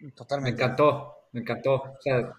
[0.01, 0.63] Me Totalmente.
[0.63, 1.75] encantó, me encantó.
[1.75, 2.33] O sea,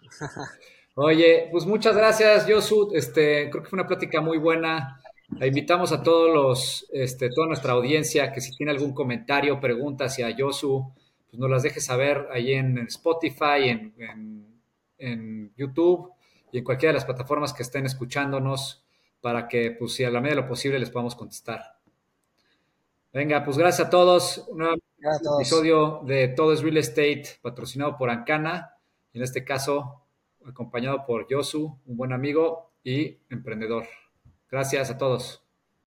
[0.96, 2.92] oye, pues muchas gracias, Josu.
[2.96, 5.02] Este, creo que fue una plática muy buena.
[5.40, 10.06] La invitamos a todos los, este, toda nuestra audiencia que si tiene algún comentario, pregunta
[10.06, 10.94] hacia Josu,
[11.30, 14.62] pues nos las deje saber ahí en Spotify, en, en,
[14.98, 16.12] en YouTube
[16.52, 18.84] y en cualquiera de las plataformas que estén escuchándonos
[19.22, 21.62] para que, pues, si a la medida de lo posible les podamos contestar.
[23.12, 24.46] Venga, pues gracias a todos.
[24.50, 24.76] Un nuevo
[25.24, 25.40] todos.
[25.40, 28.78] episodio de Todo es Real Estate, patrocinado por Ancana,
[29.14, 30.02] en este caso
[30.46, 33.86] acompañado por Yosu, un buen amigo y emprendedor.
[34.54, 35.43] Gracias a todos.